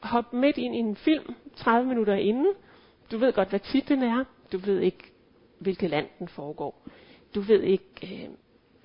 hoppe 0.00 0.36
midt 0.36 0.58
ind 0.58 0.74
i 0.74 0.78
en 0.78 0.96
film 0.96 1.34
30 1.56 1.88
minutter 1.88 2.14
inden. 2.14 2.52
Du 3.10 3.18
ved 3.18 3.32
godt, 3.32 3.48
hvad 3.48 3.60
titlen 3.60 4.02
er. 4.02 4.24
Du 4.52 4.58
ved 4.58 4.80
ikke, 4.80 5.12
hvilket 5.58 5.90
land 5.90 6.06
den 6.18 6.28
foregår. 6.28 6.88
Du 7.34 7.40
ved 7.40 7.62
ikke, 7.62 7.88
øh, 8.02 8.28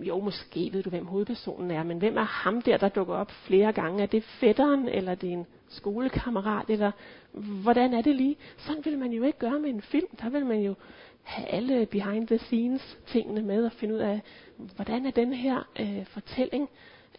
jo 0.02 0.20
måske 0.20 0.70
ved 0.74 0.84
du, 0.84 0.90
hvem 0.90 1.06
hovedpersonen 1.06 1.72
er, 1.72 1.84
men 1.84 1.98
hvem 1.98 2.18
er 2.18 2.24
ham 2.24 2.62
der, 2.62 2.78
der 2.78 2.90
dukker 2.90 3.14
op 3.14 3.32
flere 3.32 3.74
gange? 3.74 4.04
Er 4.04 4.08
det 4.08 4.24
fætteren, 4.24 4.88
eller 4.88 5.12
er 5.12 5.16
det 5.16 5.32
en 5.32 5.46
skolekammerat, 5.70 6.70
eller 6.70 6.92
hvordan 7.64 7.94
er 7.94 8.02
det 8.02 8.16
lige? 8.16 8.36
Sådan 8.58 8.86
vil 8.86 9.00
man 9.00 9.12
jo 9.12 9.24
ikke 9.24 9.40
gøre 9.40 9.60
med 9.60 9.70
en 9.70 9.82
film. 9.82 10.08
Der 10.22 10.30
vil 10.30 10.46
man 10.46 10.60
jo 10.60 10.76
have 11.24 11.48
alle 11.48 11.86
behind 11.86 12.28
the 12.28 12.38
scenes 12.38 12.98
tingene 13.08 13.42
med 13.42 13.66
og 13.66 13.72
finde 13.72 13.96
ud 13.96 14.00
af, 14.00 14.22
hvordan 14.76 15.06
er 15.06 15.12
den 15.12 15.34
her 15.34 15.70
øh, 15.80 16.06
fortælling 16.06 16.70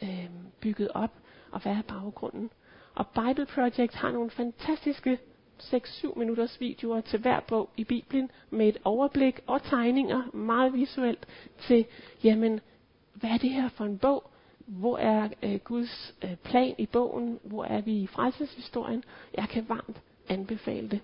øh, 0.02 0.30
bygget 0.60 0.88
op, 0.94 1.12
og 1.50 1.60
hvad 1.60 1.72
er 1.72 1.82
baggrunden. 1.82 2.50
Og 2.94 3.06
Bible 3.06 3.46
Project 3.46 3.94
har 3.94 4.10
nogle 4.10 4.30
fantastiske 4.30 5.18
6-7 5.60 6.18
minutters 6.18 6.60
videoer 6.60 7.00
til 7.00 7.18
hver 7.18 7.40
bog 7.40 7.70
i 7.76 7.84
Bibelen 7.84 8.30
med 8.50 8.68
et 8.68 8.78
overblik 8.84 9.40
og 9.46 9.62
tegninger, 9.62 10.36
meget 10.36 10.72
visuelt, 10.72 11.26
til, 11.58 11.84
jamen, 12.24 12.60
hvad 13.14 13.30
er 13.30 13.38
det 13.38 13.50
her 13.50 13.68
for 13.68 13.84
en 13.84 13.98
bog? 13.98 14.30
Hvor 14.66 14.98
er 14.98 15.28
øh, 15.42 15.58
Guds 15.64 16.14
øh, 16.24 16.36
plan 16.36 16.74
i 16.78 16.86
bogen? 16.86 17.38
Hvor 17.44 17.64
er 17.64 17.80
vi 17.80 17.92
i 17.92 18.06
frelseshistorien? 18.06 19.04
Jeg 19.34 19.48
kan 19.48 19.68
varmt 19.68 20.02
anbefale 20.28 20.88
det. 20.88 21.00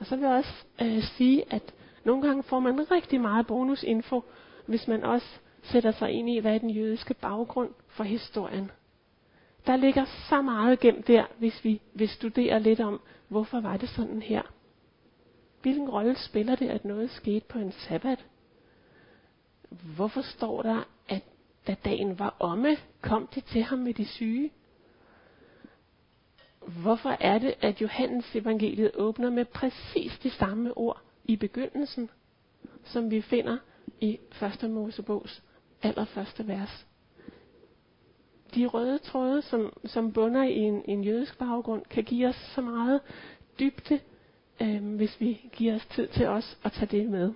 Og 0.00 0.06
så 0.06 0.16
vil 0.16 0.24
jeg 0.24 0.36
også 0.36 0.64
øh, 0.82 1.02
sige, 1.02 1.44
at 1.52 1.74
nogle 2.04 2.22
gange 2.22 2.42
får 2.42 2.60
man 2.60 2.90
rigtig 2.90 3.20
meget 3.20 3.46
bonusinfo, 3.46 4.24
hvis 4.66 4.88
man 4.88 5.04
også 5.04 5.26
sætter 5.62 5.90
sig 5.90 6.10
ind 6.10 6.30
i, 6.30 6.38
hvad 6.38 6.54
er 6.54 6.58
den 6.58 6.70
jødiske 6.70 7.14
baggrund 7.14 7.70
for 7.88 8.04
historien. 8.04 8.70
Der 9.66 9.76
ligger 9.76 10.04
så 10.28 10.42
meget 10.42 10.80
gemt 10.80 11.06
der, 11.06 11.24
hvis 11.38 11.64
vi 11.64 11.80
vil 11.94 12.08
studere 12.08 12.60
lidt 12.60 12.80
om, 12.80 13.00
hvorfor 13.28 13.60
var 13.60 13.76
det 13.76 13.88
sådan 13.88 14.22
her. 14.22 14.42
Hvilken 15.62 15.90
rolle 15.90 16.16
spiller 16.18 16.54
det, 16.56 16.68
at 16.68 16.84
noget 16.84 17.10
skete 17.10 17.46
på 17.48 17.58
en 17.58 17.72
sabbat? 17.72 18.24
Hvorfor 19.96 20.22
står 20.22 20.62
der, 20.62 20.82
at 21.08 21.22
da 21.66 21.76
dagen 21.84 22.18
var 22.18 22.36
omme, 22.38 22.76
kom 23.00 23.26
de 23.34 23.40
til 23.40 23.62
ham 23.62 23.78
med 23.78 23.94
de 23.94 24.04
syge? 24.04 24.50
Hvorfor 26.82 27.16
er 27.20 27.38
det, 27.38 27.54
at 27.60 27.80
Johannes 27.82 28.36
evangeliet 28.36 28.90
åbner 28.94 29.30
med 29.30 29.44
præcis 29.44 30.18
de 30.18 30.30
samme 30.30 30.76
ord 30.76 31.02
i 31.24 31.36
begyndelsen, 31.36 32.10
som 32.84 33.10
vi 33.10 33.20
finder 33.20 33.56
i 34.00 34.18
1. 34.62 34.70
Mosebogs 34.70 35.42
allerførste 35.82 36.48
vers? 36.48 36.86
De 38.54 38.66
røde 38.66 38.98
tråde, 38.98 39.42
som, 39.42 39.72
som 39.84 40.12
bunder 40.12 40.42
i 40.42 40.56
en, 40.56 40.82
en 40.84 41.04
jødisk 41.04 41.38
baggrund, 41.38 41.84
kan 41.90 42.04
give 42.04 42.28
os 42.28 42.52
så 42.54 42.60
meget 42.60 43.00
dybde, 43.60 44.00
øh, 44.62 44.94
hvis 44.94 45.20
vi 45.20 45.50
giver 45.52 45.74
os 45.74 45.86
tid 45.86 46.08
til 46.08 46.26
os 46.26 46.58
at 46.64 46.72
tage 46.72 46.98
det 46.98 47.10
med. 47.10 47.32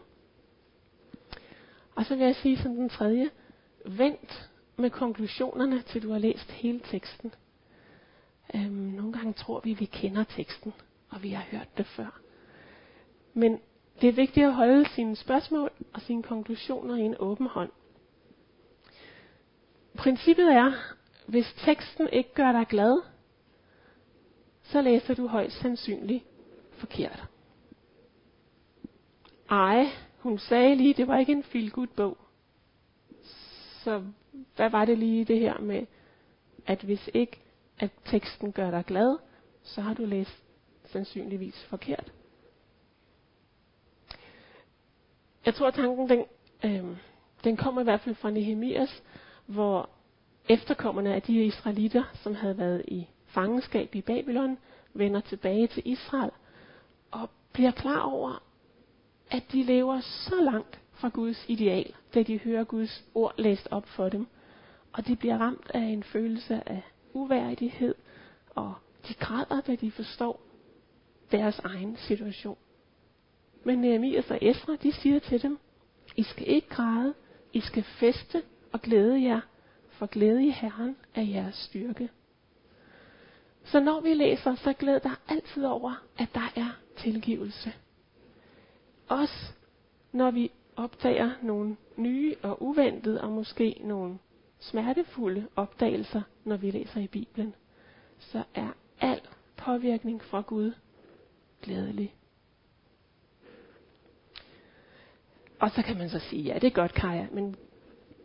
Og 1.95 2.05
så 2.05 2.17
vil 2.17 2.25
jeg 2.25 2.37
sige 2.37 2.59
som 2.59 2.75
den 2.75 2.89
tredje, 2.89 3.31
vent 3.87 4.51
med 4.77 4.91
konklusionerne, 4.91 5.83
til 5.83 6.03
du 6.03 6.13
har 6.13 6.19
læst 6.19 6.51
hele 6.51 6.81
teksten. 6.81 7.33
Øhm, 8.55 8.73
nogle 8.73 9.13
gange 9.13 9.33
tror 9.33 9.61
vi, 9.65 9.73
at 9.73 9.81
vi 9.81 9.85
kender 9.85 10.25
teksten, 10.25 10.75
og 11.11 11.23
vi 11.23 11.31
har 11.31 11.45
hørt 11.51 11.79
det 11.79 11.87
før. 11.87 12.21
Men 13.35 13.61
det 14.01 14.09
er 14.09 14.13
vigtigt 14.13 14.47
at 14.47 14.55
holde 14.55 14.89
sine 14.89 15.17
spørgsmål 15.17 15.71
og 15.93 16.01
sine 16.01 16.23
konklusioner 16.23 16.97
i 16.97 17.01
en 17.01 17.17
åben 17.19 17.47
hånd. 17.47 17.71
Princippet 19.97 20.53
er, 20.53 20.73
hvis 21.27 21.55
teksten 21.65 22.09
ikke 22.12 22.35
gør 22.35 22.53
dig 22.53 22.67
glad, 22.67 23.03
så 24.62 24.81
læser 24.83 25.15
du 25.15 25.27
højst 25.27 25.61
sandsynligt 25.61 26.25
forkert. 26.73 27.25
ej, 29.51 29.87
hun 30.19 30.39
sagde 30.39 30.75
lige, 30.75 30.95
det 30.95 31.09
var 31.09 31.19
ikke 31.19 31.33
en 31.33 31.43
feel 31.43 31.71
good 31.71 31.87
bog. 31.87 32.19
Så 33.83 34.05
hvad 34.57 34.71
var 34.71 34.85
det 34.85 34.99
lige 34.99 35.25
det 35.25 35.39
her 35.39 35.59
med, 35.59 35.87
at 36.67 36.83
hvis 36.83 37.11
ikke 37.15 37.41
at 37.79 37.91
teksten 38.05 38.53
gør 38.53 38.71
dig 38.71 38.85
glad, 38.85 39.19
så 39.62 39.81
har 39.81 39.95
du 39.95 40.05
læst 40.05 40.43
sandsynligvis 40.85 41.65
forkert. 41.65 42.12
Jeg 45.47 45.55
tror, 45.55 45.69
at 45.69 45.75
tanken 45.75 46.09
den, 46.09 46.25
øh, 46.65 46.97
den 47.45 47.57
kommer 47.57 47.81
i 47.81 47.85
hvert 47.85 48.01
fald 48.01 48.15
fra 48.15 48.31
Nehemias, 48.31 49.03
hvor 49.47 49.91
efterkommerne 50.49 51.15
af 51.15 51.23
de 51.23 51.45
israelitter, 51.45 52.05
som 52.15 52.35
havde 52.35 52.59
været 52.59 52.83
i 52.89 53.07
fangenskab 53.27 53.95
i 53.95 54.01
Babylon, 54.01 54.59
vender 54.95 55.21
tilbage 55.21 55.67
til 55.67 55.83
Israel 55.87 56.31
og 57.11 57.31
bliver 57.53 57.71
klar 57.71 58.01
over, 58.01 58.43
at 59.31 59.43
de 59.53 59.63
lever 59.63 60.01
så 60.01 60.41
langt 60.41 60.81
fra 60.93 61.09
Guds 61.09 61.45
ideal, 61.49 61.95
da 62.15 62.23
de 62.23 62.39
hører 62.39 62.65
Guds 62.65 63.05
ord 63.15 63.35
læst 63.39 63.69
op 63.71 63.87
for 63.87 64.09
dem. 64.09 64.27
Og 64.93 65.07
de 65.07 65.17
bliver 65.17 65.39
ramt 65.39 65.71
af 65.75 65.81
en 65.81 66.03
følelse 66.03 66.69
af 66.69 66.83
uværdighed, 67.13 67.95
og 68.55 68.75
de 69.09 69.15
græder, 69.15 69.61
da 69.61 69.75
de 69.75 69.91
forstår 69.91 70.41
deres 71.33 71.59
egen 71.59 71.97
situation. 71.97 72.57
Men 73.65 73.79
Nehemias 73.79 74.31
og 74.31 74.39
Esra, 74.43 74.77
de 74.77 74.93
siger 74.93 75.19
til 75.19 75.43
dem, 75.43 75.59
I 76.17 76.23
skal 76.23 76.49
ikke 76.49 76.69
græde, 76.69 77.15
I 77.53 77.61
skal 77.61 77.83
feste 77.83 78.43
og 78.73 78.83
glæde 78.83 79.23
jer, 79.23 79.41
for 79.97 80.07
glæde 80.07 80.47
i 80.47 80.51
Herren 80.51 80.97
er 81.15 81.23
jeres 81.23 81.55
styrke. 81.55 82.11
Så 83.65 83.81
når 83.81 84.01
vi 84.01 84.15
læser, 84.15 84.55
så 84.55 84.73
glæd 84.73 85.01
dig 85.01 85.15
altid 85.29 85.65
over, 85.65 86.03
at 86.19 86.29
der 86.35 86.53
er 86.57 86.79
tilgivelse. 86.97 87.73
Også 89.09 89.53
når 90.13 90.31
vi 90.31 90.51
opdager 90.77 91.31
nogle 91.43 91.77
nye 91.97 92.35
og 92.43 92.63
uventede 92.63 93.21
og 93.21 93.33
måske 93.33 93.81
nogle 93.81 94.19
smertefulde 94.59 95.49
opdagelser, 95.57 96.23
når 96.45 96.57
vi 96.57 96.71
læser 96.71 97.01
i 97.01 97.07
Bibelen, 97.07 97.55
så 98.19 98.43
er 98.55 98.69
al 99.01 99.21
påvirkning 99.57 100.23
fra 100.23 100.41
Gud 100.41 100.73
glædelig. 101.63 102.15
Og 105.59 105.71
så 105.71 105.83
kan 105.83 105.99
man 105.99 106.11
så 106.11 106.19
sige, 106.19 106.43
ja, 106.43 106.55
det 106.55 106.67
er 106.67 106.71
godt, 106.71 106.95
Kaja, 106.95 107.27
men, 107.33 107.57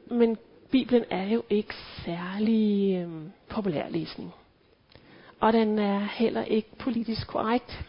men 0.05 0.37
Bibelen 0.71 1.05
er 1.09 1.27
jo 1.27 1.43
ikke 1.49 1.73
særlig 2.05 2.95
øhm, 2.97 3.31
populær 3.49 3.89
læsning. 3.89 4.33
Og 5.39 5.53
den 5.53 5.79
er 5.79 5.99
heller 5.99 6.43
ikke 6.43 6.75
politisk 6.79 7.27
korrekt. 7.27 7.85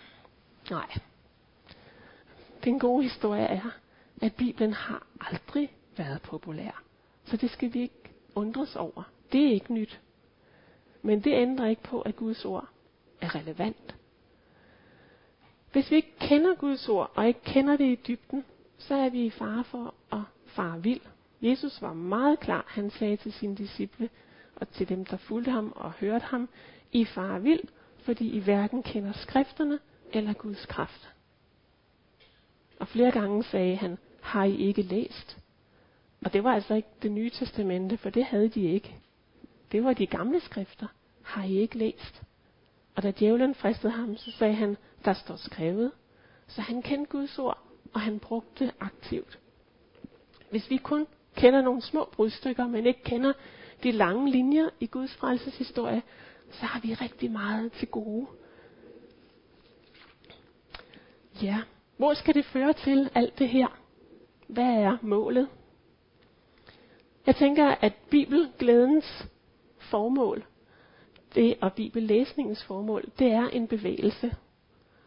Nej. 0.71 0.99
Den 2.65 2.79
gode 2.79 3.03
historie 3.03 3.45
er, 3.45 3.71
at 4.23 4.35
Bibelen 4.35 4.73
har 4.73 5.07
aldrig 5.21 5.73
været 5.97 6.23
populær. 6.23 6.83
Så 7.25 7.37
det 7.37 7.51
skal 7.51 7.75
vi 7.75 7.81
ikke 7.81 8.11
undres 8.35 8.77
over. 8.77 9.03
Det 9.33 9.47
er 9.47 9.53
ikke 9.53 9.75
nyt. 9.75 10.01
Men 11.03 11.21
det 11.21 11.33
ændrer 11.33 11.67
ikke 11.67 11.83
på, 11.83 12.01
at 12.01 12.17
Guds 12.17 12.45
ord 12.45 12.69
er 13.21 13.35
relevant. 13.35 13.97
Hvis 15.73 15.91
vi 15.91 15.97
ikke 15.97 16.19
kender 16.21 16.55
Guds 16.55 16.89
ord, 16.89 17.13
og 17.15 17.29
ikke 17.29 17.41
kender 17.45 17.77
det 17.77 17.85
i 17.85 18.01
dybden, 18.09 18.45
så 18.79 18.95
er 18.95 19.09
vi 19.09 19.25
i 19.25 19.31
fare 19.31 19.65
for 19.65 19.95
at 20.13 20.21
fare 20.47 20.83
vild. 20.83 21.01
Jesus 21.43 21.83
var 21.83 21.93
meget 21.93 22.41
klar. 22.41 22.65
Han 22.69 22.91
sagde 22.91 23.17
til 23.17 23.33
sine 23.33 23.57
disciple 23.57 24.11
og 24.57 24.69
til 24.69 24.89
dem, 24.89 25.05
der 25.05 25.17
fulgte 25.17 25.51
ham 25.51 25.73
og 25.77 25.93
hørte 25.93 26.25
ham, 26.25 26.49
I 26.93 27.05
far 27.05 27.39
vild, 27.39 27.65
fordi 27.99 28.31
I 28.31 28.39
hverken 28.39 28.83
kender 28.83 29.13
skrifterne 29.13 29.79
eller 30.13 30.33
Guds 30.33 30.67
kraft. 30.67 31.11
Og 32.81 32.89
flere 32.89 33.11
gange 33.11 33.45
sagde 33.45 33.77
han, 33.77 33.99
har 34.21 34.45
I 34.45 34.57
ikke 34.57 34.83
læst? 34.83 35.39
Og 36.25 36.33
det 36.33 36.45
var 36.45 36.55
altså 36.55 36.75
ikke 36.75 36.89
det 37.03 37.13
nye 37.13 37.31
testamente, 37.31 37.97
for 37.97 38.11
det 38.11 38.25
havde 38.25 38.49
de 38.49 38.61
ikke. 38.61 38.97
Det 39.73 39.85
var 39.85 39.93
de 39.93 40.07
gamle 40.07 40.41
skrifter. 40.41 40.87
Har 41.23 41.45
I 41.45 41.57
ikke 41.57 41.79
læst? 41.79 42.23
Og 42.95 43.03
da 43.03 43.13
djævlen 43.19 43.55
fristede 43.55 43.93
ham, 43.93 44.17
så 44.17 44.31
sagde 44.31 44.55
han, 44.55 44.77
der 45.05 45.13
står 45.13 45.37
skrevet. 45.37 45.93
Så 46.47 46.61
han 46.61 46.83
kendte 46.83 47.11
Guds 47.11 47.39
ord, 47.39 47.59
og 47.95 48.01
han 48.01 48.19
brugte 48.19 48.65
det 48.65 48.75
aktivt. 48.81 49.39
Hvis 50.51 50.71
vi 50.71 50.77
kun 50.77 51.07
kender 51.37 51.63
nogle 51.63 51.83
små 51.83 52.09
brudstykker, 52.13 52.67
men 52.67 52.87
ikke 52.87 53.03
kender 53.03 53.33
de 53.83 53.93
lange 53.93 54.31
linjer 54.31 54.69
i 54.81 54.87
Guds 54.87 55.15
frelseshistorie, 55.15 56.03
så 56.51 56.67
har 56.67 56.81
vi 56.81 56.95
rigtig 56.95 57.31
meget 57.31 57.73
til 57.73 57.89
gode. 57.89 58.27
Ja, 61.43 61.59
hvor 61.97 62.15
skal 62.15 62.35
det 62.35 62.45
føre 62.45 62.73
til 62.73 63.11
alt 63.15 63.39
det 63.39 63.49
her? 63.49 63.79
Hvad 64.47 64.65
er 64.65 64.97
målet? 65.03 65.49
Jeg 67.27 67.37
tænker, 67.37 67.67
at 67.67 67.93
bibelglædens 68.11 69.27
formål, 69.79 70.45
det 71.35 71.57
og 71.61 71.73
bibellæsningens 71.73 72.65
formål, 72.65 73.05
det 73.19 73.33
er 73.33 73.49
en 73.49 73.67
bevægelse. 73.67 74.35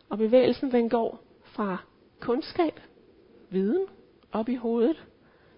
Og 0.10 0.18
bevægelsen 0.18 0.72
den 0.72 0.90
går 0.90 1.24
fra 1.44 1.78
kundskab, 2.20 2.80
viden, 3.50 3.86
op 4.32 4.50
i 4.50 4.56
hovedet, 4.56 5.06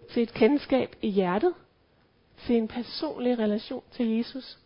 til 0.09 0.23
et 0.23 0.33
kendskab 0.33 0.95
i 1.01 1.09
hjertet, 1.09 1.53
til 2.37 2.55
en 2.55 2.67
personlig 2.67 3.39
relation 3.39 3.83
til 3.91 4.07
Jesus. 4.07 4.59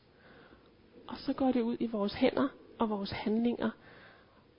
Og 1.07 1.17
så 1.17 1.33
går 1.33 1.51
det 1.51 1.61
ud 1.61 1.77
i 1.79 1.87
vores 1.87 2.13
hænder 2.13 2.47
og 2.79 2.89
vores 2.89 3.11
handlinger, 3.11 3.69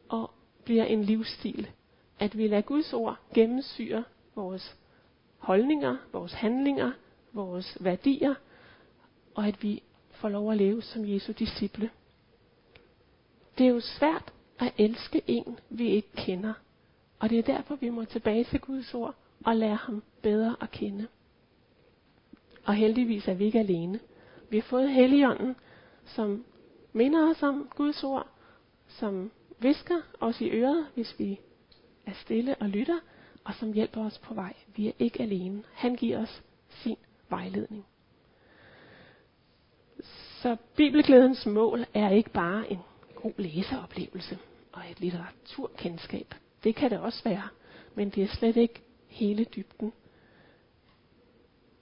og 0.08 0.30
bliver 0.64 0.84
en 0.84 1.04
livsstil. 1.04 1.70
At 2.18 2.38
vi 2.38 2.48
lader 2.48 2.62
Guds 2.62 2.92
ord 2.92 3.16
gennemsyre 3.34 4.04
vores 4.34 4.76
holdninger, 5.38 5.96
vores 6.12 6.32
handlinger, 6.32 6.92
vores 7.32 7.76
værdier, 7.80 8.34
og 9.34 9.46
at 9.46 9.62
vi 9.62 9.82
får 10.10 10.28
lov 10.28 10.50
at 10.50 10.56
leve 10.56 10.82
som 10.82 11.08
Jesu 11.08 11.32
disciple. 11.32 11.90
Det 13.58 13.66
er 13.66 13.70
jo 13.70 13.80
svært 13.80 14.32
at 14.58 14.72
elske 14.78 15.22
en, 15.26 15.58
vi 15.70 15.88
ikke 15.88 16.12
kender. 16.16 16.52
Og 17.18 17.30
det 17.30 17.38
er 17.38 17.42
derfor, 17.42 17.76
vi 17.76 17.88
må 17.88 18.04
tilbage 18.04 18.44
til 18.44 18.60
Guds 18.60 18.94
ord 18.94 19.14
og 19.46 19.57
lære 19.57 19.76
ham 19.76 20.02
bedre 20.22 20.57
at 20.61 20.70
kende. 20.70 21.07
Og 22.64 22.74
heldigvis 22.74 23.28
er 23.28 23.35
vi 23.35 23.44
ikke 23.44 23.59
alene. 23.59 24.00
Vi 24.50 24.57
har 24.57 24.62
fået 24.62 24.92
Helligånden, 24.92 25.57
som 26.05 26.44
minder 26.92 27.31
os 27.31 27.42
om 27.42 27.68
Guds 27.76 28.05
ord, 28.05 28.28
som 28.87 29.31
visker 29.59 30.00
os 30.20 30.40
i 30.40 30.50
øret, 30.50 30.87
hvis 30.94 31.18
vi 31.18 31.40
er 32.07 32.12
stille 32.12 32.57
og 32.61 32.68
lytter, 32.68 32.98
og 33.44 33.55
som 33.55 33.72
hjælper 33.72 34.05
os 34.05 34.18
på 34.18 34.35
vej. 34.35 34.55
Vi 34.76 34.88
er 34.88 34.92
ikke 34.98 35.22
alene. 35.22 35.62
Han 35.72 35.96
giver 35.96 36.22
os 36.22 36.42
sin 36.68 36.96
vejledning. 37.31 37.87
Så 40.42 40.57
bibelglædens 40.76 41.46
mål 41.46 41.85
er 41.94 42.11
ikke 42.11 42.31
bare 42.31 42.72
en 42.72 42.78
god 43.14 43.33
læseoplevelse 43.37 44.38
og 44.72 44.83
et 44.90 45.00
litteraturkendskab. 45.00 46.35
Det 46.64 46.74
kan 46.74 46.90
det 46.90 47.00
også 47.00 47.24
være, 47.24 47.48
men 47.94 48.11
det 48.11 48.22
er 48.22 48.26
slet 48.26 48.57
ikke 48.57 48.83
hele 49.12 49.44
dybden. 49.44 49.92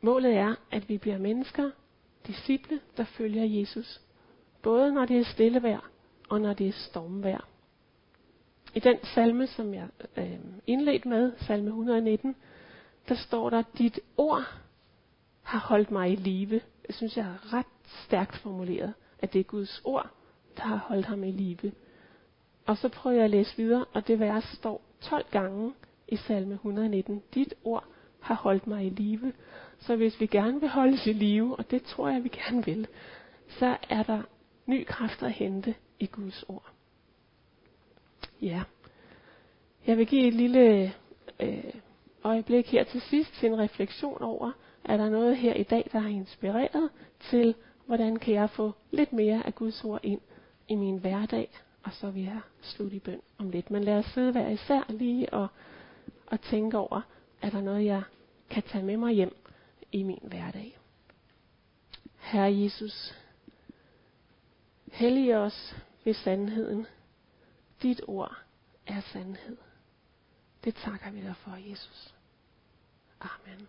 Målet 0.00 0.36
er, 0.36 0.54
at 0.70 0.88
vi 0.88 0.98
bliver 0.98 1.18
mennesker, 1.18 1.70
disciple, 2.26 2.80
der 2.96 3.04
følger 3.04 3.44
Jesus. 3.44 4.00
Både 4.62 4.94
når 4.94 5.06
det 5.06 5.18
er 5.18 5.24
stille 5.24 5.62
vejr, 5.62 5.90
og 6.28 6.40
når 6.40 6.52
det 6.52 6.68
er 6.68 6.72
stormvejr. 6.72 7.48
I 8.74 8.80
den 8.80 8.96
salme, 9.14 9.46
som 9.46 9.74
jeg 9.74 9.88
øh, 10.16 10.38
indledte 10.66 11.08
med, 11.08 11.32
salme 11.46 11.68
119, 11.68 12.36
der 13.08 13.14
står 13.14 13.50
der, 13.50 13.62
dit 13.78 14.00
ord 14.16 14.44
har 15.42 15.58
holdt 15.58 15.90
mig 15.90 16.12
i 16.12 16.16
live. 16.16 16.60
Jeg 16.88 16.94
synes 16.94 17.16
jeg 17.16 17.26
er 17.26 17.54
ret 17.54 17.66
stærkt 18.06 18.36
formuleret, 18.36 18.94
at 19.18 19.32
det 19.32 19.38
er 19.38 19.44
Guds 19.44 19.80
ord, 19.84 20.10
der 20.56 20.62
har 20.62 20.76
holdt 20.76 21.06
ham 21.06 21.24
i 21.24 21.30
live. 21.30 21.72
Og 22.66 22.76
så 22.76 22.88
prøver 22.88 23.16
jeg 23.16 23.24
at 23.24 23.30
læse 23.30 23.56
videre, 23.56 23.84
og 23.92 24.06
det 24.06 24.20
vers 24.20 24.44
står 24.44 24.82
12 25.00 25.26
gange 25.30 25.72
i 26.10 26.16
salme 26.16 26.54
119. 26.54 27.22
Dit 27.34 27.54
ord 27.64 27.84
har 28.20 28.34
holdt 28.34 28.66
mig 28.66 28.86
i 28.86 28.90
live. 28.90 29.32
Så 29.78 29.96
hvis 29.96 30.20
vi 30.20 30.26
gerne 30.26 30.60
vil 30.60 30.68
holdes 30.68 31.06
i 31.06 31.12
live, 31.12 31.56
og 31.56 31.70
det 31.70 31.82
tror 31.82 32.08
jeg, 32.08 32.24
vi 32.24 32.28
gerne 32.28 32.64
vil, 32.64 32.86
så 33.48 33.76
er 33.88 34.02
der 34.02 34.22
ny 34.66 34.86
kraft 34.86 35.22
at 35.22 35.32
hente 35.32 35.74
i 35.98 36.06
Guds 36.06 36.44
ord. 36.48 36.70
Ja. 38.42 38.62
Jeg 39.86 39.98
vil 39.98 40.06
give 40.06 40.26
et 40.26 40.34
lille 40.34 40.94
øh, 41.40 41.74
øjeblik 42.24 42.66
her 42.66 42.84
til 42.84 43.00
sidst 43.00 43.32
til 43.34 43.48
en 43.48 43.58
refleksion 43.58 44.22
over, 44.22 44.52
er 44.84 44.96
der 44.96 45.08
noget 45.08 45.36
her 45.36 45.54
i 45.54 45.62
dag, 45.62 45.88
der 45.92 45.98
har 45.98 46.08
inspireret 46.08 46.90
til, 47.30 47.54
hvordan 47.86 48.16
kan 48.16 48.34
jeg 48.34 48.50
få 48.50 48.72
lidt 48.90 49.12
mere 49.12 49.46
af 49.46 49.54
Guds 49.54 49.84
ord 49.84 50.00
ind 50.02 50.20
i 50.68 50.74
min 50.74 50.98
hverdag, 50.98 51.50
og 51.82 51.92
så 51.92 52.10
vil 52.10 52.22
jeg 52.22 52.40
slutte 52.62 52.96
i 52.96 52.98
bøn 52.98 53.20
om 53.38 53.50
lidt. 53.50 53.70
Men 53.70 53.84
lad 53.84 53.94
os 53.94 54.04
sidde 54.04 54.32
hver 54.32 54.48
især 54.48 54.84
lige 54.88 55.34
og, 55.34 55.48
og 56.30 56.40
tænke 56.40 56.78
over, 56.78 57.00
er 57.42 57.50
der 57.50 57.60
noget, 57.60 57.84
jeg 57.84 58.02
kan 58.50 58.62
tage 58.62 58.84
med 58.84 58.96
mig 58.96 59.12
hjem 59.12 59.36
i 59.92 60.02
min 60.02 60.22
hverdag. 60.22 60.78
Herre 62.18 62.54
Jesus, 62.54 63.14
hellig 64.92 65.36
os 65.36 65.76
ved 66.04 66.14
sandheden. 66.14 66.86
Dit 67.82 68.00
ord 68.06 68.36
er 68.86 69.00
sandhed. 69.00 69.56
Det 70.64 70.74
takker 70.74 71.10
vi 71.10 71.20
dig 71.20 71.36
for, 71.36 71.70
Jesus. 71.70 72.14
Amen. 73.20 73.68